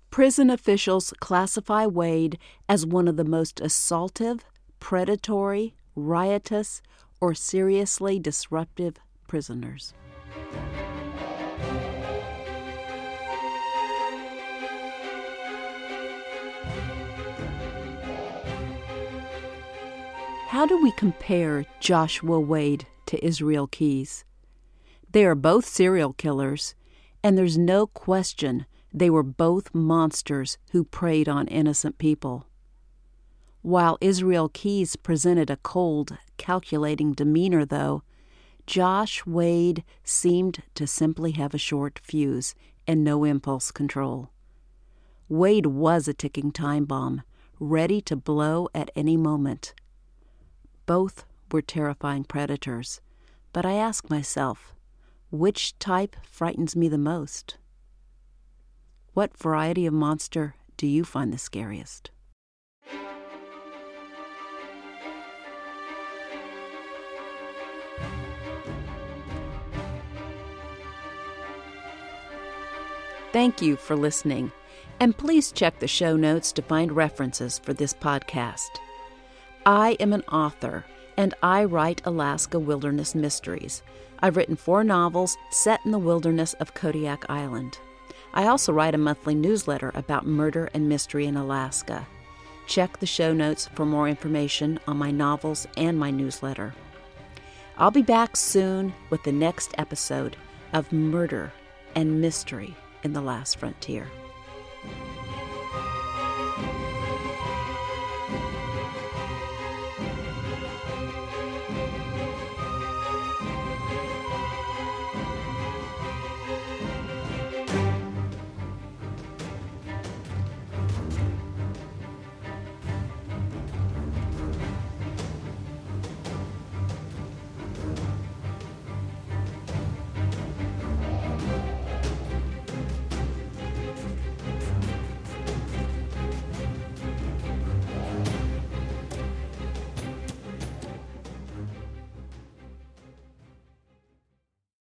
Prison 0.10 0.50
officials 0.50 1.14
classify 1.20 1.86
Wade 1.86 2.40
as 2.68 2.84
one 2.84 3.08
of 3.08 3.16
the 3.16 3.24
most 3.24 3.58
assaultive, 3.58 4.40
predatory, 4.80 5.76
riotous, 5.96 6.82
or 7.22 7.36
seriously 7.36 8.18
disruptive 8.18 8.98
prisoners. 9.28 9.94
How 20.50 20.66
do 20.66 20.82
we 20.82 20.90
compare 20.90 21.68
Joshua 21.80 22.40
Wade 22.40 22.88
to 23.06 23.24
Israel 23.24 23.68
Keyes? 23.68 24.26
They 25.12 25.24
are 25.24 25.36
both 25.36 25.64
serial 25.64 26.14
killers, 26.14 26.74
and 27.24 27.38
there's 27.38 27.56
no 27.56 27.86
question 27.86 28.66
they 28.92 29.12
were 29.12 29.22
both 29.22 29.76
monsters 29.76 30.58
who 30.72 30.84
preyed 30.84 31.30
on 31.30 31.48
innocent 31.50 32.00
people. 32.00 32.48
While 33.62 34.00
Israel 34.02 34.50
Keyes 34.50 34.96
presented 34.96 35.52
a 35.52 35.58
cold, 35.58 36.18
calculating 36.38 37.14
demeanor, 37.14 37.64
though, 37.64 38.02
Josh 38.66 39.24
Wade 39.28 39.84
seemed 40.04 40.64
to 40.74 40.88
simply 40.88 41.34
have 41.34 41.54
a 41.54 41.60
short 41.60 42.00
fuse 42.00 42.56
and 42.88 43.04
no 43.04 43.24
impulse 43.24 43.70
control. 43.70 44.32
Wade 45.28 45.68
was 45.68 46.08
a 46.08 46.14
ticking 46.16 46.52
time 46.52 46.86
bomb, 46.86 47.22
ready 47.60 48.02
to 48.02 48.16
blow 48.16 48.68
at 48.74 48.90
any 48.96 49.16
moment. 49.16 49.76
Both 50.90 51.24
were 51.52 51.62
terrifying 51.62 52.24
predators, 52.24 53.00
but 53.54 53.64
I 53.64 53.74
ask 53.74 54.10
myself, 54.10 54.74
which 55.30 55.78
type 55.78 56.16
frightens 56.24 56.76
me 56.76 56.90
the 56.90 56.98
most? 56.98 57.58
What 59.14 59.38
variety 59.38 59.86
of 59.86 59.94
monster 59.94 60.56
do 60.78 60.88
you 60.88 61.06
find 61.06 61.32
the 61.32 61.38
scariest? 61.38 62.10
Thank 73.32 73.62
you 73.62 73.76
for 73.76 73.96
listening, 73.96 74.52
and 75.00 75.16
please 75.16 75.52
check 75.52 75.78
the 75.78 75.88
show 75.88 76.18
notes 76.18 76.52
to 76.54 76.64
find 76.64 76.92
references 76.92 77.60
for 77.60 77.76
this 77.76 77.94
podcast. 77.94 78.80
I 79.70 79.92
am 80.00 80.14
an 80.14 80.24
author, 80.32 80.84
and 81.16 81.36
I 81.44 81.64
write 81.64 82.02
Alaska 82.04 82.58
wilderness 82.58 83.14
mysteries. 83.14 83.84
I've 84.20 84.36
written 84.36 84.56
four 84.56 84.84
novels 84.84 85.38
set 85.52 85.80
in 85.86 85.92
the 85.92 86.00
wilderness 86.00 86.56
of 86.56 86.74
Kodiak 86.74 87.30
Island. 87.30 87.78
I 88.34 88.48
also 88.48 88.74
write 88.74 88.96
a 88.96 88.98
monthly 88.98 89.36
newsletter 89.36 89.92
about 89.94 90.26
murder 90.26 90.72
and 90.74 90.90
mystery 90.90 91.28
in 91.28 91.38
Alaska. 91.38 92.08
Check 92.66 92.98
the 92.98 93.06
show 93.06 93.32
notes 93.32 93.70
for 93.76 93.86
more 93.86 94.10
information 94.10 94.80
on 94.88 94.98
my 94.98 95.12
novels 95.12 95.68
and 95.78 96.00
my 96.00 96.10
newsletter. 96.10 96.74
I'll 97.78 97.92
be 97.92 98.02
back 98.02 98.38
soon 98.38 98.92
with 99.12 99.22
the 99.22 99.32
next 99.32 99.76
episode 99.78 100.36
of 100.74 100.92
Murder 100.92 101.54
and 101.94 102.20
Mystery 102.20 102.76
in 103.04 103.14
the 103.14 103.22
Last 103.22 103.60
Frontier. 103.60 104.08